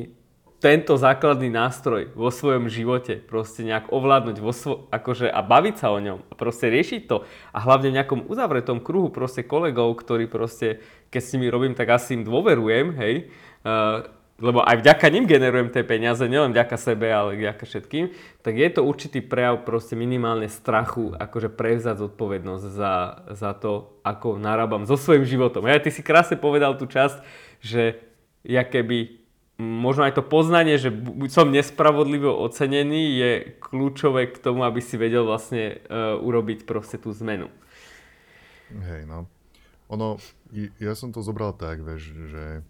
tento 0.64 0.96
základný 0.96 1.52
nástroj 1.52 2.16
vo 2.16 2.32
svojom 2.32 2.72
živote 2.72 3.20
proste 3.20 3.68
nejak 3.68 3.92
ovládnuť 3.92 4.36
vo 4.40 4.48
svo- 4.56 4.88
akože 4.88 5.28
a 5.28 5.44
baviť 5.44 5.74
sa 5.76 5.92
o 5.92 6.00
ňom 6.00 6.24
a 6.24 6.32
proste 6.32 6.72
riešiť 6.72 7.04
to 7.04 7.28
a 7.52 7.58
hlavne 7.60 7.92
v 7.92 8.00
nejakom 8.00 8.24
uzavretom 8.32 8.80
kruhu 8.80 9.12
proste 9.12 9.44
kolegov, 9.44 9.92
ktorí 10.00 10.24
proste, 10.24 10.80
keď 11.12 11.20
s 11.20 11.32
nimi 11.36 11.52
robím, 11.52 11.76
tak 11.76 11.92
asi 11.92 12.16
im 12.16 12.24
dôverujem, 12.24 12.96
hej, 12.96 13.28
uh, 13.68 14.08
lebo 14.42 14.66
aj 14.66 14.82
vďaka 14.82 15.06
ním 15.14 15.30
generujem 15.30 15.70
tie 15.70 15.86
peniaze, 15.86 16.26
nielen 16.26 16.50
vďaka 16.50 16.74
sebe, 16.74 17.06
ale 17.06 17.38
vďaka 17.38 17.62
všetkým, 17.62 18.10
tak 18.42 18.54
je 18.58 18.68
to 18.74 18.82
určitý 18.82 19.22
prejav 19.22 19.62
proste 19.62 19.94
minimálne 19.94 20.50
strachu, 20.50 21.14
akože 21.14 21.54
prevzať 21.54 22.02
zodpovednosť 22.02 22.66
za, 22.66 22.94
za 23.30 23.50
to, 23.54 23.94
ako 24.02 24.42
narábam 24.42 24.90
so 24.90 24.98
svojím 24.98 25.22
životom. 25.22 25.70
Ja, 25.70 25.78
ty 25.78 25.94
si 25.94 26.02
krásne 26.02 26.34
povedal 26.34 26.74
tú 26.74 26.90
časť, 26.90 27.22
že 27.62 28.02
ja 28.42 28.66
keby 28.66 29.22
možno 29.58 30.02
aj 30.02 30.18
to 30.18 30.26
poznanie, 30.26 30.82
že 30.82 30.90
som 31.30 31.54
nespravodlivo 31.54 32.34
ocenený, 32.42 33.02
je 33.14 33.32
kľúčové 33.62 34.34
k 34.34 34.42
tomu, 34.42 34.66
aby 34.66 34.82
si 34.82 34.98
vedel 34.98 35.22
vlastne 35.22 35.78
uh, 35.86 36.18
urobiť 36.18 36.66
proste 36.66 36.98
tú 36.98 37.14
zmenu. 37.14 37.46
Hej, 38.74 39.06
no. 39.06 39.30
Ono, 39.94 40.18
ja 40.82 40.98
som 40.98 41.14
to 41.14 41.22
zobral 41.22 41.54
tak, 41.54 41.86
vieš, 41.86 42.10
že 42.34 42.66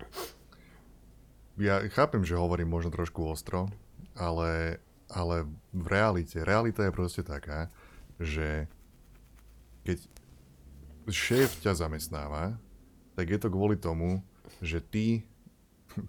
ja 1.59 1.83
chápem, 1.95 2.27
že 2.27 2.39
hovorím 2.39 2.71
možno 2.71 2.91
trošku 2.91 3.23
ostro, 3.31 3.71
ale, 4.19 4.83
ale 5.11 5.47
v 5.71 5.87
realite, 5.87 6.43
realita 6.43 6.87
je 6.87 6.93
proste 6.95 7.23
taká, 7.23 7.71
že 8.19 8.67
keď 9.85 9.99
šéf 11.11 11.61
ťa 11.61 11.77
zamestnáva, 11.77 12.57
tak 13.15 13.31
je 13.31 13.39
to 13.39 13.53
kvôli 13.53 13.79
tomu, 13.79 14.25
že 14.59 14.83
ty, 14.83 15.23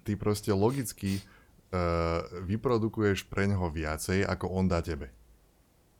ty 0.07 0.17
proste 0.17 0.49
logicky 0.55 1.19
uh, 1.19 2.25
vyprodukuješ 2.45 3.27
pre 3.29 3.45
neho 3.45 3.67
viacej, 3.69 4.25
ako 4.25 4.49
on 4.49 4.65
dá 4.65 4.81
tebe. 4.81 5.11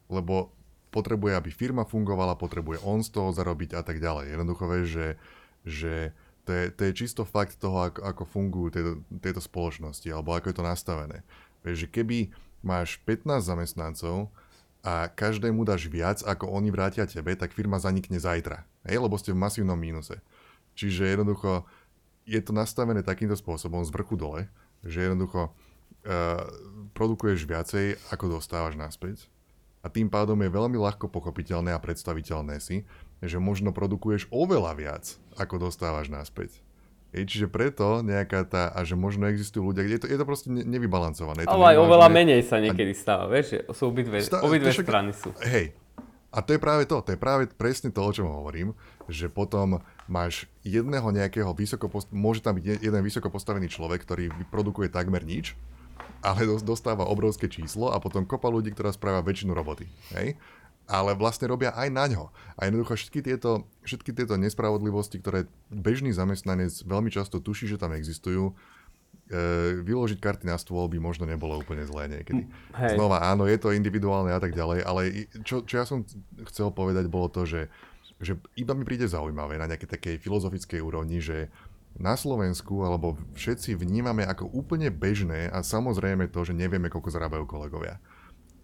Lebo 0.10 0.54
potrebuje, 0.90 1.36
aby 1.36 1.52
firma 1.52 1.84
fungovala, 1.84 2.40
potrebuje 2.40 2.80
on 2.88 3.04
z 3.04 3.12
toho 3.12 3.36
zarobiť 3.36 3.76
a 3.76 3.82
tak 3.84 4.00
ďalej. 4.00 4.32
Jednoducho 4.32 4.64
vieš, 4.72 4.88
že, 4.88 5.08
že 5.68 5.94
to 6.46 6.52
je, 6.54 6.66
to 6.70 6.82
je 6.88 6.94
čisto 6.94 7.26
fakt 7.26 7.58
toho, 7.58 7.90
ako, 7.90 8.00
ako 8.06 8.24
fungujú 8.30 8.68
tieto, 8.70 8.94
tieto 9.18 9.42
spoločnosti, 9.42 10.06
alebo 10.14 10.38
ako 10.38 10.54
je 10.54 10.58
to 10.62 10.66
nastavené. 10.66 11.18
Vieš, 11.66 11.90
že 11.90 11.92
keby 11.92 12.18
máš 12.62 13.02
15 13.04 13.42
zamestnancov 13.42 14.30
a 14.86 15.10
každému 15.10 15.66
dáš 15.66 15.90
viac, 15.90 16.22
ako 16.22 16.54
oni 16.54 16.70
vrátia 16.70 17.10
tebe, 17.10 17.34
tak 17.34 17.58
firma 17.58 17.82
zanikne 17.82 18.22
zajtra. 18.22 18.62
Hej, 18.86 19.02
lebo 19.02 19.18
ste 19.18 19.34
v 19.34 19.42
masívnom 19.42 19.78
mínuse. 19.78 20.22
Čiže 20.78 21.18
jednoducho 21.18 21.66
je 22.30 22.38
to 22.42 22.54
nastavené 22.54 23.02
takýmto 23.02 23.34
spôsobom 23.34 23.82
z 23.82 23.90
vrchu 23.90 24.14
dole, 24.14 24.46
že 24.86 25.10
jednoducho 25.10 25.50
uh, 25.50 26.46
produkuješ 26.94 27.50
viacej, 27.50 27.98
ako 28.14 28.38
dostávaš 28.38 28.78
naspäť. 28.78 29.26
A 29.86 29.90
tým 29.90 30.10
pádom 30.10 30.38
je 30.42 30.50
veľmi 30.50 30.78
ľahko 30.78 31.10
pochopiteľné 31.10 31.74
a 31.74 31.82
predstaviteľné 31.82 32.58
si, 32.58 32.86
že 33.24 33.38
možno 33.40 33.72
produkuješ 33.72 34.28
oveľa 34.34 34.72
viac, 34.76 35.06
ako 35.40 35.70
dostávaš 35.70 36.12
naspäť. 36.12 36.60
Hej, 37.16 37.32
čiže 37.32 37.48
preto 37.48 38.04
nejaká 38.04 38.44
tá, 38.44 38.68
a 38.76 38.84
že 38.84 39.00
možno 39.00 39.32
existujú 39.32 39.72
ľudia, 39.72 39.88
kde 39.88 39.96
je 39.96 40.02
to, 40.04 40.08
je 40.12 40.20
to 40.20 40.28
proste 40.28 40.48
nevybalancované. 40.52 41.48
Ale 41.48 41.76
aj 41.76 41.78
oveľa 41.80 42.08
menej 42.12 42.44
sa 42.44 42.60
niekedy 42.60 42.92
stáva, 42.92 43.32
vieš, 43.32 43.56
že 43.56 43.60
sú 43.72 43.88
obidve, 43.88 44.20
stá, 44.20 44.44
obidve 44.44 44.76
však, 44.76 44.84
strany 44.84 45.16
sú. 45.16 45.32
Hej, 45.40 45.72
a 46.36 46.44
to 46.44 46.52
je 46.52 46.60
práve 46.60 46.84
to, 46.84 47.00
to 47.00 47.16
je 47.16 47.20
práve 47.20 47.48
presne 47.56 47.88
to, 47.96 48.04
o 48.04 48.12
čom 48.12 48.28
hovorím, 48.28 48.76
že 49.08 49.32
potom 49.32 49.80
máš 50.12 50.52
jedného 50.68 51.08
nejakého 51.08 51.56
vysoko, 51.56 51.88
môže 52.12 52.44
tam 52.44 52.60
byť 52.60 52.84
jeden 52.84 53.02
vysoko 53.08 53.32
postavený 53.32 53.72
človek, 53.72 54.04
ktorý 54.04 54.36
produkuje 54.52 54.92
takmer 54.92 55.24
nič, 55.24 55.56
ale 56.20 56.44
dostáva 56.60 57.08
obrovské 57.08 57.48
číslo 57.48 57.96
a 57.96 58.04
potom 58.04 58.28
kopa 58.28 58.52
ľudí, 58.52 58.76
ktorá 58.76 58.92
správa 58.92 59.24
väčšinu 59.24 59.56
roboty. 59.56 59.88
Hej? 60.12 60.36
Ale 60.86 61.18
vlastne 61.18 61.50
robia 61.50 61.74
aj 61.74 61.90
na 61.90 62.06
ňo. 62.06 62.30
A 62.58 62.70
jednoducho 62.70 62.94
všetky 62.94 63.20
tieto, 63.26 63.66
všetky 63.86 64.14
tieto 64.14 64.38
nespravodlivosti, 64.38 65.18
ktoré 65.18 65.50
bežný 65.74 66.14
zamestnanec 66.14 66.72
veľmi 66.86 67.10
často 67.10 67.42
tuší, 67.42 67.66
že 67.66 67.82
tam 67.82 67.98
existujú, 67.98 68.54
e, 69.30 69.82
vyložiť 69.82 70.22
karty 70.22 70.46
na 70.46 70.58
stôl 70.62 70.86
by 70.86 71.02
možno 71.02 71.26
nebolo 71.26 71.58
úplne 71.58 71.82
zlé 71.90 72.10
niekedy. 72.10 72.46
Hej. 72.78 72.98
Znova, 72.98 73.26
áno, 73.26 73.50
je 73.50 73.58
to 73.58 73.74
individuálne 73.74 74.30
a 74.30 74.40
tak 74.40 74.54
ďalej, 74.54 74.80
ale 74.86 75.02
čo, 75.42 75.66
čo 75.66 75.74
ja 75.82 75.86
som 75.90 76.06
chcel 76.54 76.70
povedať 76.70 77.10
bolo 77.10 77.34
to, 77.34 77.50
že, 77.50 77.68
že 78.22 78.38
iba 78.54 78.78
mi 78.78 78.86
príde 78.86 79.10
zaujímavé 79.10 79.58
na 79.58 79.66
nejakej 79.66 79.90
takej 79.90 80.16
filozofickej 80.22 80.80
úrovni, 80.86 81.18
že 81.18 81.50
na 81.96 82.20
Slovensku, 82.20 82.84
alebo 82.84 83.16
všetci 83.40 83.80
vnímame 83.80 84.28
ako 84.28 84.52
úplne 84.52 84.92
bežné 84.92 85.48
a 85.48 85.64
samozrejme 85.64 86.28
to, 86.28 86.44
že 86.44 86.52
nevieme, 86.52 86.92
koľko 86.92 87.08
zarábajú 87.08 87.48
kolegovia. 87.48 88.04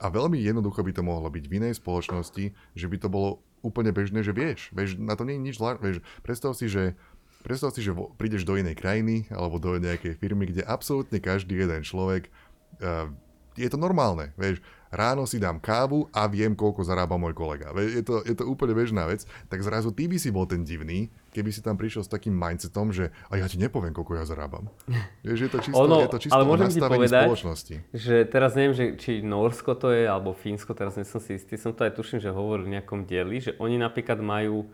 A 0.01 0.09
veľmi 0.09 0.41
jednoducho 0.41 0.81
by 0.81 0.91
to 0.97 1.05
mohlo 1.05 1.29
byť 1.29 1.45
v 1.45 1.55
inej 1.61 1.77
spoločnosti, 1.77 2.57
že 2.73 2.87
by 2.89 2.97
to 2.97 3.07
bolo 3.07 3.45
úplne 3.61 3.93
bežné, 3.93 4.25
že 4.25 4.33
vieš, 4.33 4.73
vieš 4.73 4.97
na 4.97 5.13
to 5.13 5.21
nie 5.21 5.37
je 5.37 5.45
nič 5.45 5.55
zvláštne. 5.61 6.01
Predstav 6.25 6.57
si, 6.57 6.65
že 6.65 6.97
predstav 7.45 7.69
si, 7.69 7.85
že 7.85 7.93
prídeš 8.17 8.41
do 8.41 8.57
inej 8.57 8.81
krajiny 8.81 9.29
alebo 9.29 9.61
do 9.61 9.77
nejakej 9.77 10.17
firmy, 10.17 10.49
kde 10.49 10.65
absolútne 10.65 11.21
každý 11.21 11.61
jeden 11.61 11.85
človek 11.85 12.33
uh, 12.81 13.13
je 13.59 13.67
to 13.67 13.75
normálne, 13.75 14.31
vieš, 14.39 14.63
ráno 14.91 15.27
si 15.27 15.35
dám 15.35 15.59
kávu 15.59 16.07
a 16.15 16.27
viem, 16.27 16.55
koľko 16.55 16.87
zarába 16.87 17.19
môj 17.19 17.35
kolega. 17.35 17.71
Je 17.75 18.03
to, 18.03 18.23
je 18.23 18.35
to 18.35 18.47
úplne 18.47 18.71
bežná 18.71 19.07
vec, 19.07 19.27
tak 19.51 19.59
zrazu 19.59 19.91
ty 19.91 20.07
by 20.07 20.15
si 20.15 20.31
bol 20.31 20.47
ten 20.47 20.63
divný, 20.63 21.11
keby 21.31 21.49
si 21.49 21.63
tam 21.63 21.79
prišiel 21.79 22.03
s 22.03 22.11
takým 22.11 22.35
mindsetom, 22.35 22.91
že 22.91 23.15
a 23.31 23.39
ja 23.39 23.47
ti 23.47 23.55
nepoviem, 23.57 23.95
koľko 23.95 24.19
ja 24.19 24.25
zarábam. 24.27 24.67
Vieš, 25.25 25.39
je 25.47 25.49
to 25.49 25.59
čisto, 25.63 25.79
ono, 25.79 26.03
je 26.03 26.11
to 26.11 26.19
čisto 26.19 26.35
ale 26.35 26.43
môžem 26.43 26.69
ti 26.69 26.79
povedať, 26.83 27.25
spoločnosti. 27.27 27.75
že 27.95 28.15
teraz 28.27 28.51
neviem, 28.53 28.75
že, 28.75 28.85
či 28.99 29.23
Norsko 29.23 29.79
to 29.79 29.89
je, 29.95 30.05
alebo 30.05 30.35
Fínsko, 30.35 30.75
teraz 30.75 30.99
nie 30.99 31.07
som 31.07 31.23
si 31.23 31.39
istý, 31.39 31.55
som 31.55 31.71
to 31.71 31.87
aj 31.87 31.95
tuším, 31.95 32.19
že 32.19 32.29
hovoril 32.29 32.67
v 32.67 32.79
nejakom 32.79 33.07
dieli, 33.07 33.39
že 33.39 33.55
oni 33.57 33.79
napríklad 33.79 34.19
majú 34.19 34.67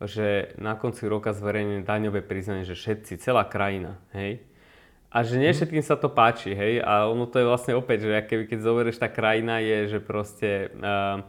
že 0.00 0.56
na 0.56 0.80
konci 0.80 1.04
roka 1.04 1.36
zverejnené 1.36 1.84
daňové 1.84 2.24
priznanie, 2.24 2.64
že 2.64 2.72
všetci, 2.72 3.20
celá 3.20 3.44
krajina, 3.44 4.00
hej, 4.16 4.40
a 5.10 5.26
že 5.26 5.42
nie 5.42 5.50
mhm. 5.50 5.56
všetkým 5.58 5.84
sa 5.84 5.98
to 5.98 6.08
páči, 6.08 6.54
hej, 6.54 6.80
a 6.80 7.10
ono 7.10 7.26
to 7.26 7.42
je 7.42 7.50
vlastne 7.50 7.74
opäť, 7.74 8.08
že 8.08 8.24
keby, 8.24 8.44
keď 8.48 8.58
zoberieš, 8.62 9.02
tá 9.02 9.10
krajina 9.10 9.58
je, 9.60 9.92
že 9.92 9.98
proste 9.98 10.70
uh, 10.78 11.20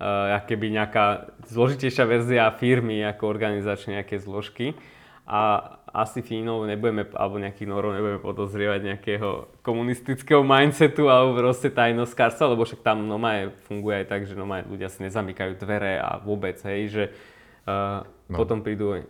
uh, 0.00 0.40
keby 0.44 0.74
nejaká 0.74 1.36
zložitejšia 1.48 2.04
verzia 2.06 2.50
firmy 2.56 3.02
ako 3.04 3.28
organizačne 3.28 4.00
nejaké 4.00 4.20
zložky 4.20 4.74
a 5.24 5.72
asi 5.94 6.20
Fínov 6.26 6.66
nebudeme, 6.66 7.06
alebo 7.14 7.38
nejakých 7.38 7.70
Norov 7.70 7.94
nebudeme 7.94 8.20
podozrievať 8.20 8.80
nejakého 8.82 9.46
komunistického 9.62 10.42
mindsetu 10.42 11.06
alebo 11.06 11.38
proste 11.38 11.70
tajnoskárstva, 11.70 12.52
lebo 12.52 12.66
však 12.66 12.82
tam 12.82 13.06
nomaj 13.06 13.54
funguje 13.70 14.02
aj 14.02 14.06
tak, 14.10 14.20
že 14.26 14.34
nomaj 14.34 14.66
ľudia 14.66 14.90
si 14.90 15.06
nezamykajú 15.06 15.54
dvere 15.56 16.02
a 16.02 16.18
vôbec, 16.18 16.58
hej, 16.66 16.80
že 16.90 17.04
uh, 17.70 18.02
No. 18.24 18.40
Potom 18.40 18.64
prídu 18.64 19.04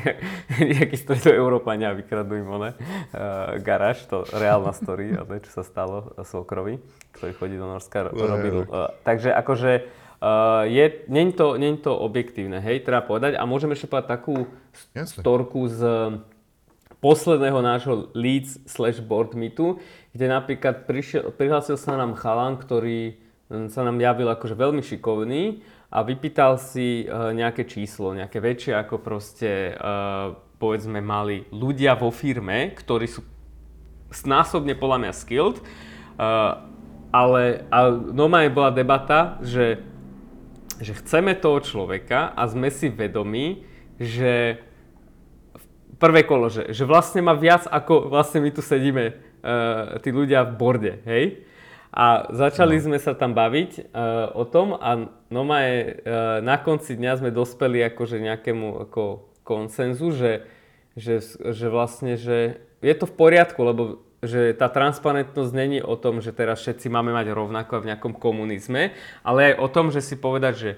nejakí 0.72 0.96
stredoeurópania 0.96 1.92
a 1.92 1.98
vykradú 2.00 2.32
im 2.32 2.48
one, 2.48 2.72
uh, 2.72 3.60
garáž, 3.60 4.08
to 4.08 4.24
reálna 4.32 4.72
story, 4.72 5.12
ale 5.20 5.44
čo 5.44 5.60
sa 5.60 5.62
stalo 5.68 6.16
Svokrovi, 6.24 6.80
ktorý 7.12 7.32
chodí 7.36 7.56
do 7.60 7.68
Norska, 7.68 8.08
no, 8.08 8.24
robil. 8.24 8.64
Uh, 8.64 8.88
takže 9.04 9.36
akože 9.36 9.84
uh, 10.24 10.64
je, 10.64 11.04
nie 11.12 11.28
to, 11.36 11.60
nie 11.60 11.76
to 11.76 11.92
objektívne, 11.92 12.64
hej, 12.64 12.80
treba 12.80 13.04
povedať. 13.04 13.36
A 13.36 13.44
môžeme 13.44 13.76
ešte 13.76 13.92
povedať 13.92 14.08
takú 14.08 14.48
Jasne. 14.96 15.20
storku 15.20 15.68
z 15.68 15.80
posledného 17.04 17.60
nášho 17.60 18.08
Leads 18.16 18.64
slash 18.64 19.04
board 19.04 19.36
meetu, 19.36 19.76
kde 20.16 20.32
napríklad 20.32 20.88
prišiel, 20.88 21.28
prihlásil 21.36 21.76
sa 21.76 22.00
nám 22.00 22.16
chalan, 22.16 22.56
ktorý 22.56 23.20
hm, 23.52 23.68
sa 23.68 23.84
nám 23.84 24.00
javil 24.00 24.32
akože 24.32 24.56
veľmi 24.56 24.80
šikovný 24.80 25.60
a 25.92 26.00
vypýtal 26.00 26.56
si 26.56 27.04
uh, 27.04 27.36
nejaké 27.36 27.68
číslo, 27.68 28.16
nejaké 28.16 28.40
väčšie 28.40 28.72
ako 28.80 29.04
proste 29.04 29.76
uh, 29.76 30.32
povedzme 30.56 31.04
mali 31.04 31.44
ľudia 31.52 31.92
vo 31.92 32.08
firme, 32.08 32.72
ktorí 32.72 33.04
sú 33.04 33.20
násobne 34.24 34.78
podľa 34.78 34.98
mňa 35.02 35.12
skilled, 35.12 35.58
ale, 37.10 37.42
ale 37.66 37.88
normálne 38.14 38.54
bola 38.54 38.70
debata, 38.70 39.42
že, 39.42 39.82
že 40.82 40.92
chceme 40.98 41.34
toho 41.38 41.62
človeka 41.62 42.34
a 42.34 42.42
sme 42.50 42.70
si 42.70 42.90
vedomí, 42.90 43.66
že 43.98 44.58
prvé 45.98 46.26
kolo, 46.26 46.50
že, 46.50 46.74
že 46.74 46.84
vlastne 46.84 47.22
má 47.22 47.32
viac 47.32 47.64
ako 47.70 48.10
vlastne 48.10 48.42
my 48.42 48.50
tu 48.50 48.60
sedíme 48.60 49.14
uh, 49.14 49.96
tí 50.02 50.10
ľudia 50.10 50.44
v 50.44 50.52
borde, 50.58 50.94
hej? 51.06 51.46
A 51.94 52.26
začali 52.34 52.82
no. 52.82 52.90
sme 52.90 52.98
sa 52.98 53.14
tam 53.14 53.38
baviť 53.38 53.94
uh, 53.94 54.34
o 54.34 54.42
tom 54.42 54.74
a 54.74 55.06
normálne 55.30 56.02
uh, 56.02 56.42
na 56.42 56.58
konci 56.58 56.98
dňa 56.98 57.22
sme 57.22 57.30
dospeli 57.30 57.86
akože 57.94 58.18
nejakému 58.18 58.90
ako 58.90 59.30
konsenzu, 59.46 60.10
že, 60.10 60.32
že, 60.98 61.22
že 61.54 61.66
vlastne, 61.70 62.18
že 62.18 62.58
je 62.82 62.94
to 62.98 63.06
v 63.08 63.14
poriadku, 63.14 63.60
lebo 63.62 64.03
že 64.24 64.56
tá 64.56 64.72
transparentnosť 64.72 65.52
není 65.52 65.78
o 65.84 65.94
tom, 65.94 66.24
že 66.24 66.32
teraz 66.32 66.64
všetci 66.64 66.88
máme 66.88 67.12
mať 67.12 67.30
rovnako 67.30 67.84
v 67.84 67.88
nejakom 67.92 68.16
komunizme, 68.16 68.96
ale 69.20 69.52
aj 69.52 69.54
o 69.60 69.68
tom, 69.68 69.92
že 69.92 70.00
si 70.00 70.16
povedať, 70.16 70.54
že 70.56 70.70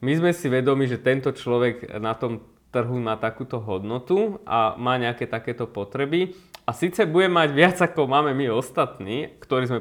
my 0.00 0.12
sme 0.16 0.30
si 0.36 0.46
vedomi, 0.48 0.88
že 0.88 1.00
tento 1.00 1.32
človek 1.32 2.00
na 2.00 2.16
tom 2.16 2.44
trhu 2.70 2.96
má 3.02 3.18
takúto 3.18 3.58
hodnotu 3.58 4.38
a 4.46 4.78
má 4.78 4.94
nejaké 4.96 5.26
takéto 5.26 5.66
potreby 5.66 6.38
a 6.64 6.70
síce 6.70 7.02
bude 7.02 7.26
mať 7.26 7.48
viac 7.50 7.76
ako 7.82 8.06
máme 8.06 8.30
my 8.30 8.54
ostatní, 8.54 9.34
ktorí 9.42 9.64
sme 9.66 9.80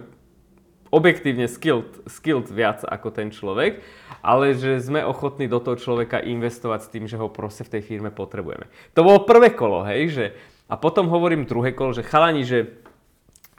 objektívne 0.89 1.45
skilled, 1.45 2.01
skilled 2.09 2.49
viac 2.49 2.81
ako 2.81 3.13
ten 3.13 3.29
človek, 3.29 3.85
ale 4.25 4.57
že 4.57 4.81
sme 4.81 5.05
ochotní 5.05 5.45
do 5.45 5.61
toho 5.61 5.77
človeka 5.77 6.17
investovať 6.17 6.79
s 6.81 6.91
tým, 6.91 7.05
že 7.05 7.21
ho 7.21 7.29
proste 7.29 7.61
v 7.61 7.77
tej 7.77 7.81
firme 7.85 8.09
potrebujeme. 8.09 8.65
To 8.97 9.05
bolo 9.05 9.21
prvé 9.21 9.53
kolo, 9.53 9.85
hej, 9.85 10.01
že 10.09 10.25
a 10.69 10.77
potom 10.77 11.09
hovorím 11.09 11.49
druhé 11.49 11.73
kolo, 11.73 11.93
že 11.93 12.05
chalani, 12.05 12.45
že 12.45 12.88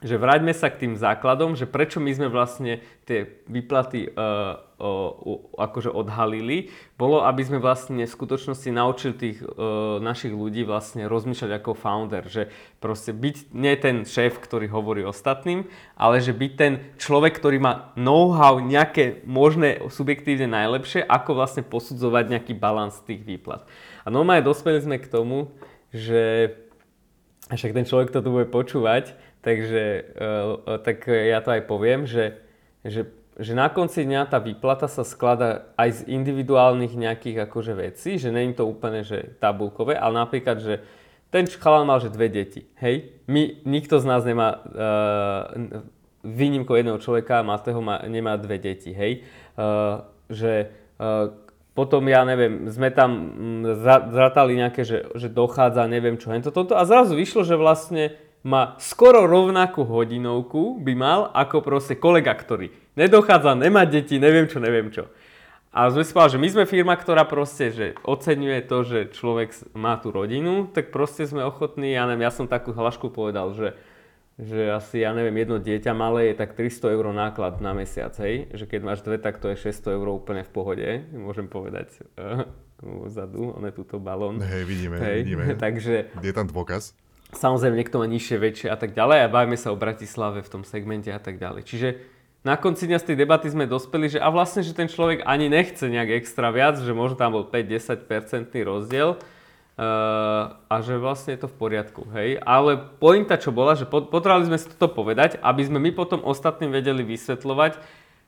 že 0.01 0.17
vráťme 0.17 0.57
sa 0.57 0.73
k 0.73 0.89
tým 0.89 0.95
základom, 0.97 1.53
že 1.53 1.69
prečo 1.69 2.01
my 2.01 2.09
sme 2.17 2.33
vlastne 2.33 2.81
tie 3.05 3.29
výplaty 3.45 4.09
uh, 4.09 4.57
uh, 4.81 5.61
akože 5.61 5.93
odhalili, 5.93 6.73
bolo, 6.97 7.21
aby 7.21 7.45
sme 7.45 7.61
vlastne 7.61 8.09
v 8.09 8.11
skutočnosti 8.11 8.69
naučili 8.73 9.13
tých 9.13 9.39
uh, 9.45 10.01
našich 10.01 10.33
ľudí 10.33 10.65
vlastne 10.65 11.05
rozmýšľať 11.05 11.51
ako 11.61 11.77
founder, 11.77 12.25
že 12.33 12.49
proste 12.81 13.13
byť 13.13 13.53
nie 13.53 13.77
ten 13.77 14.09
šéf, 14.09 14.41
ktorý 14.41 14.73
hovorí 14.73 15.05
ostatným, 15.05 15.69
ale 16.01 16.25
že 16.25 16.33
byť 16.33 16.53
ten 16.57 16.73
človek, 16.97 17.37
ktorý 17.37 17.61
má 17.61 17.93
know-how 17.93 18.57
nejaké 18.57 19.21
možné 19.29 19.85
subjektívne 19.93 20.49
najlepšie, 20.49 21.05
ako 21.05 21.37
vlastne 21.37 21.61
posudzovať 21.61 22.25
nejaký 22.41 22.53
balans 22.57 22.97
tých 23.05 23.21
výplat. 23.21 23.69
A 24.05 24.09
normálne 24.09 24.49
dospeli 24.49 24.81
sme 24.81 24.97
k 24.97 25.13
tomu, 25.13 25.53
že 25.93 26.57
však 27.51 27.75
ten 27.75 27.85
človek 27.85 28.15
to 28.15 28.23
tu 28.23 28.31
bude 28.31 28.47
počúvať, 28.47 29.19
Takže 29.41 29.83
uh, 30.17 30.79
tak 30.85 31.09
ja 31.09 31.41
to 31.41 31.57
aj 31.57 31.63
poviem, 31.65 32.05
že, 32.05 32.37
že, 32.85 33.09
že 33.41 33.53
na 33.57 33.73
konci 33.73 34.05
dňa 34.05 34.29
tá 34.29 34.37
výplata 34.37 34.85
sa 34.85 35.01
sklada 35.01 35.73
aj 35.81 36.05
z 36.05 36.13
individuálnych 36.13 36.93
nejakých 36.93 37.49
akože 37.49 37.73
vecí, 37.73 38.21
že 38.21 38.29
není 38.29 38.53
to 38.53 38.69
úplne 38.69 39.01
že 39.01 39.41
tabulkové, 39.41 39.97
ale 39.97 40.21
napríklad, 40.21 40.61
že 40.61 40.85
ten 41.33 41.47
chalan 41.47 41.89
mal 41.89 42.03
že 42.03 42.13
dve 42.13 42.29
deti, 42.29 42.67
hej? 42.83 43.17
My, 43.31 43.63
nikto 43.65 44.03
z 44.03 44.05
nás 44.05 44.27
nemá, 44.27 44.61
uh, 44.61 45.87
výnimkou 46.21 46.77
jedného 46.77 47.01
človeka, 47.01 47.47
Matého 47.47 47.81
má, 47.81 48.05
nemá 48.05 48.37
dve 48.37 48.61
deti, 48.61 48.93
hej? 48.93 49.25
Uh, 49.57 50.05
že 50.29 50.69
uh, 51.01 51.33
potom 51.73 52.03
ja 52.11 52.27
neviem, 52.27 52.67
sme 52.69 52.91
tam 52.91 53.11
zratali 54.11 54.59
nejaké, 54.59 54.83
že, 54.83 55.07
že 55.17 55.31
dochádza, 55.31 55.87
neviem 55.87 56.19
čo, 56.19 56.29
hento, 56.35 56.51
toto 56.51 56.75
a 56.75 56.83
zrazu 56.85 57.15
vyšlo, 57.15 57.47
že 57.47 57.57
vlastne 57.57 58.19
má 58.41 58.77
skoro 58.81 59.29
rovnakú 59.29 59.85
hodinovku 59.85 60.81
by 60.81 60.93
mal 60.97 61.21
ako 61.37 61.61
proste 61.61 61.97
kolega, 61.97 62.33
ktorý 62.33 62.73
nedochádza, 62.97 63.53
nemá 63.53 63.85
deti, 63.85 64.17
neviem 64.17 64.49
čo, 64.49 64.59
neviem 64.61 64.89
čo. 64.89 65.09
A 65.71 65.87
sme 65.87 66.03
si 66.03 66.11
povedali, 66.11 66.35
že 66.35 66.43
my 66.43 66.49
sme 66.51 66.65
firma, 66.67 66.95
ktorá 66.99 67.23
proste, 67.23 67.71
že 67.71 67.87
oceňuje 68.03 68.67
to, 68.67 68.83
že 68.83 68.99
človek 69.15 69.55
má 69.79 69.95
tú 70.03 70.11
rodinu, 70.11 70.67
tak 70.67 70.91
proste 70.91 71.23
sme 71.31 71.47
ochotní, 71.47 71.95
ja 71.95 72.11
neviem, 72.11 72.27
ja 72.27 72.35
som 72.35 72.51
takú 72.51 72.75
hlašku 72.75 73.15
povedal, 73.15 73.55
že, 73.55 73.79
že 74.35 74.67
asi, 74.67 75.07
ja 75.07 75.15
neviem, 75.15 75.47
jedno 75.47 75.63
dieťa 75.63 75.95
malé 75.95 76.35
je 76.35 76.43
tak 76.43 76.59
300 76.59 76.91
eur 76.91 77.07
náklad 77.15 77.63
na 77.63 77.71
mesiac, 77.71 78.11
hej? 78.19 78.51
Že 78.51 78.67
keď 78.67 78.81
máš 78.83 79.01
dve, 79.07 79.23
tak 79.23 79.39
to 79.39 79.47
je 79.55 79.63
600 79.63 79.95
eur 79.95 80.07
úplne 80.11 80.43
v 80.43 80.51
pohode, 80.51 80.89
môžem 81.15 81.47
povedať. 81.47 82.03
Vzadu, 82.83 83.55
on 83.55 83.63
je 83.63 83.71
túto 83.71 84.03
balón. 84.03 84.43
Hej, 84.43 84.67
vidíme, 84.67 84.99
hej. 84.99 85.23
vidíme. 85.23 85.55
Takže... 85.71 86.19
Je 86.19 86.35
tam 86.35 86.51
dôkaz? 86.51 86.99
Samozrejme, 87.31 87.79
niekto 87.79 88.03
má 88.03 88.07
nižšie, 88.11 88.37
väčšie 88.43 88.69
a 88.71 88.77
tak 88.77 88.91
ďalej 88.91 89.27
a 89.27 89.33
bavíme 89.33 89.55
sa 89.55 89.71
o 89.71 89.79
Bratislave 89.79 90.43
v 90.43 90.51
tom 90.51 90.63
segmente 90.67 91.11
a 91.15 91.21
tak 91.23 91.39
ďalej. 91.39 91.63
Čiže 91.63 91.89
na 92.43 92.57
konci 92.57 92.89
dňa 92.89 92.99
z 92.99 93.07
tej 93.13 93.17
debaty 93.21 93.53
sme 93.53 93.69
dospeli, 93.69 94.17
že 94.17 94.19
a 94.19 94.33
vlastne, 94.33 94.65
že 94.65 94.73
ten 94.73 94.89
človek 94.89 95.23
ani 95.29 95.53
nechce 95.53 95.85
nejak 95.87 96.25
extra 96.25 96.49
viac, 96.49 96.81
že 96.81 96.91
možno 96.97 97.21
tam 97.21 97.37
bol 97.37 97.45
5-10% 97.45 98.51
rozdiel 98.65 99.15
uh, 99.15 100.57
a 100.57 100.77
že 100.81 100.97
vlastne 100.97 101.37
je 101.37 101.45
to 101.45 101.53
v 101.53 101.57
poriadku, 101.61 102.09
hej. 102.17 102.41
Ale 102.43 102.81
pointa, 102.97 103.37
čo 103.37 103.53
bola, 103.53 103.77
že 103.77 103.85
potrebovali 103.87 104.49
sme 104.49 104.59
si 104.59 104.73
toto 104.73 104.89
povedať, 104.89 105.37
aby 105.45 105.63
sme 105.69 105.79
my 105.79 105.93
potom 105.93 106.25
ostatným 106.25 106.73
vedeli 106.73 107.05
vysvetľovať, 107.05 107.77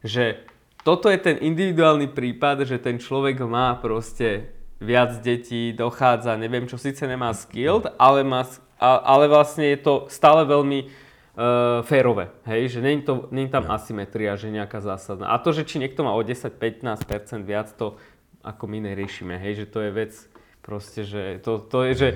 že 0.04 0.44
toto 0.84 1.08
je 1.08 1.16
ten 1.16 1.40
individuálny 1.40 2.12
prípad, 2.12 2.68
že 2.68 2.76
ten 2.78 3.00
človek 3.00 3.40
má 3.48 3.78
proste 3.80 4.52
viac 4.82 5.14
detí, 5.22 5.70
dochádza, 5.72 6.34
neviem 6.34 6.66
čo, 6.66 6.74
síce 6.74 7.06
nemá 7.06 7.30
skilled, 7.32 7.86
ale 7.96 8.26
má 8.26 8.42
a, 8.82 8.98
ale 9.14 9.30
vlastne 9.30 9.70
je 9.70 9.78
to 9.78 10.10
stále 10.10 10.42
veľmi 10.42 10.90
uh, 10.90 11.86
férové, 11.86 12.34
hej, 12.50 12.74
že 12.74 12.78
není, 12.82 13.06
to, 13.06 13.30
není 13.30 13.46
tam 13.46 13.70
ja. 13.70 13.78
asymetria, 13.78 14.34
že 14.34 14.50
nejaká 14.50 14.82
zásadná. 14.82 15.30
A 15.30 15.38
to, 15.38 15.54
že 15.54 15.62
či 15.62 15.78
niekto 15.78 16.02
má 16.02 16.10
o 16.10 16.22
10-15% 16.26 17.46
viac, 17.46 17.70
to 17.78 17.94
ako 18.42 18.66
my 18.66 18.82
neriešime, 18.82 19.38
hej, 19.38 19.62
že 19.62 19.66
to 19.70 19.78
je 19.86 19.90
vec 19.94 20.12
proste, 20.58 21.06
že 21.06 21.38
to, 21.46 21.62
to 21.62 21.86
je, 21.86 21.92
že 21.94 22.08